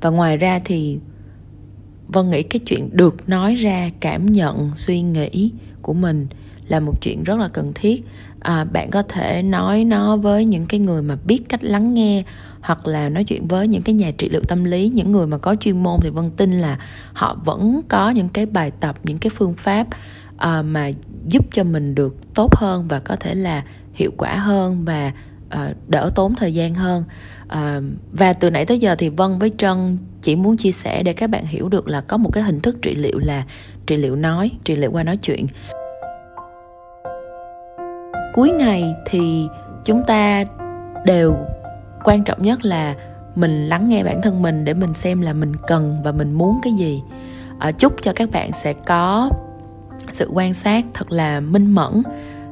Và 0.00 0.10
ngoài 0.10 0.36
ra 0.36 0.60
thì 0.64 0.98
vân 2.08 2.30
nghĩ 2.30 2.42
cái 2.42 2.58
chuyện 2.58 2.88
được 2.92 3.28
nói 3.28 3.54
ra 3.54 3.90
cảm 4.00 4.26
nhận 4.26 4.70
suy 4.74 5.00
nghĩ 5.00 5.52
của 5.82 5.94
mình 5.94 6.26
là 6.68 6.80
một 6.80 7.00
chuyện 7.02 7.24
rất 7.24 7.38
là 7.38 7.48
cần 7.48 7.72
thiết. 7.74 8.04
À, 8.40 8.64
bạn 8.64 8.90
có 8.90 9.02
thể 9.02 9.42
nói 9.42 9.84
nó 9.84 10.16
với 10.16 10.44
những 10.44 10.66
cái 10.66 10.80
người 10.80 11.02
mà 11.02 11.16
biết 11.24 11.48
cách 11.48 11.64
lắng 11.64 11.94
nghe 11.94 12.24
hoặc 12.60 12.86
là 12.86 13.08
nói 13.08 13.24
chuyện 13.24 13.48
với 13.48 13.68
những 13.68 13.82
cái 13.82 13.94
nhà 13.94 14.10
trị 14.18 14.28
liệu 14.28 14.42
tâm 14.48 14.64
lý 14.64 14.88
những 14.88 15.12
người 15.12 15.26
mà 15.26 15.38
có 15.38 15.54
chuyên 15.54 15.82
môn 15.82 16.00
thì 16.02 16.10
vân 16.10 16.30
tin 16.30 16.58
là 16.58 16.78
họ 17.12 17.36
vẫn 17.44 17.80
có 17.88 18.10
những 18.10 18.28
cái 18.28 18.46
bài 18.46 18.70
tập 18.80 18.96
những 19.04 19.18
cái 19.18 19.30
phương 19.30 19.54
pháp 19.54 19.86
à, 20.36 20.62
mà 20.62 20.90
giúp 21.28 21.46
cho 21.52 21.64
mình 21.64 21.94
được 21.94 22.34
tốt 22.34 22.56
hơn 22.56 22.88
và 22.88 22.98
có 22.98 23.16
thể 23.16 23.34
là 23.34 23.64
hiệu 23.94 24.10
quả 24.16 24.34
hơn 24.36 24.84
và 24.84 25.12
uh, 25.46 25.60
đỡ 25.88 26.10
tốn 26.14 26.34
thời 26.34 26.54
gian 26.54 26.74
hơn. 26.74 27.04
Uh, 27.44 27.84
và 28.12 28.32
từ 28.32 28.50
nãy 28.50 28.66
tới 28.66 28.78
giờ 28.78 28.94
thì 28.98 29.08
vân 29.08 29.38
với 29.38 29.52
trân 29.58 29.98
chỉ 30.22 30.36
muốn 30.36 30.56
chia 30.56 30.72
sẻ 30.72 31.02
để 31.02 31.12
các 31.12 31.30
bạn 31.30 31.46
hiểu 31.46 31.68
được 31.68 31.88
là 31.88 32.00
có 32.00 32.16
một 32.16 32.30
cái 32.32 32.42
hình 32.42 32.60
thức 32.60 32.76
trị 32.82 32.94
liệu 32.94 33.18
là 33.18 33.44
trị 33.86 33.96
liệu 33.96 34.16
nói 34.16 34.50
trị 34.64 34.76
liệu 34.76 34.90
qua 34.90 35.02
nói 35.02 35.16
chuyện. 35.16 35.46
Cuối 38.34 38.50
ngày 38.50 38.94
thì 39.06 39.46
chúng 39.84 40.02
ta 40.06 40.44
đều 41.04 41.36
quan 42.04 42.24
trọng 42.24 42.42
nhất 42.42 42.64
là 42.64 42.94
mình 43.34 43.68
lắng 43.68 43.88
nghe 43.88 44.04
bản 44.04 44.22
thân 44.22 44.42
mình 44.42 44.64
để 44.64 44.74
mình 44.74 44.94
xem 44.94 45.20
là 45.20 45.32
mình 45.32 45.52
cần 45.66 45.96
và 46.04 46.12
mình 46.12 46.32
muốn 46.32 46.60
cái 46.62 46.72
gì. 46.72 47.02
À, 47.58 47.72
chúc 47.72 48.02
cho 48.02 48.12
các 48.16 48.30
bạn 48.30 48.52
sẽ 48.52 48.72
có 48.72 49.30
sự 50.12 50.30
quan 50.32 50.54
sát 50.54 50.84
thật 50.94 51.12
là 51.12 51.40
minh 51.40 51.74
mẫn. 51.74 52.02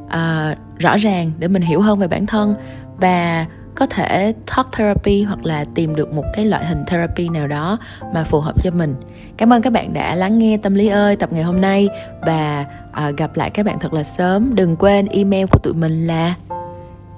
À, 0.08 0.56
rõ 0.82 0.96
ràng 0.96 1.32
để 1.38 1.48
mình 1.48 1.62
hiểu 1.62 1.80
hơn 1.80 1.98
về 1.98 2.08
bản 2.08 2.26
thân 2.26 2.54
và 2.96 3.46
có 3.74 3.86
thể 3.86 4.32
talk 4.56 4.72
therapy 4.72 5.22
hoặc 5.22 5.44
là 5.44 5.64
tìm 5.74 5.96
được 5.96 6.12
một 6.12 6.24
cái 6.34 6.44
loại 6.44 6.64
hình 6.64 6.84
therapy 6.86 7.28
nào 7.28 7.46
đó 7.46 7.78
mà 8.14 8.24
phù 8.24 8.40
hợp 8.40 8.62
cho 8.62 8.70
mình. 8.70 8.94
Cảm 9.36 9.52
ơn 9.52 9.62
các 9.62 9.72
bạn 9.72 9.92
đã 9.92 10.14
lắng 10.14 10.38
nghe 10.38 10.56
tâm 10.56 10.74
lý 10.74 10.88
ơi 10.88 11.16
tập 11.16 11.32
ngày 11.32 11.42
hôm 11.42 11.60
nay 11.60 11.88
và 12.26 12.64
à, 12.92 13.10
gặp 13.10 13.36
lại 13.36 13.50
các 13.50 13.66
bạn 13.66 13.78
thật 13.78 13.92
là 13.92 14.02
sớm. 14.02 14.50
Đừng 14.54 14.76
quên 14.76 15.06
email 15.06 15.46
của 15.50 15.58
tụi 15.58 15.74
mình 15.74 16.06
là 16.06 16.34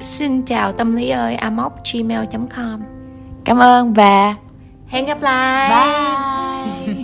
xin 0.00 0.42
chào 0.42 0.72
tâm 0.72 0.96
lý 0.96 1.10
ơi 1.10 1.34
amoc 1.34 1.72
gmail 1.92 2.24
com. 2.56 2.82
Cảm 3.44 3.58
ơn 3.58 3.94
và 3.94 4.34
hẹn 4.88 5.06
gặp 5.06 5.22
lại. 5.22 5.70
Bye 6.86 7.03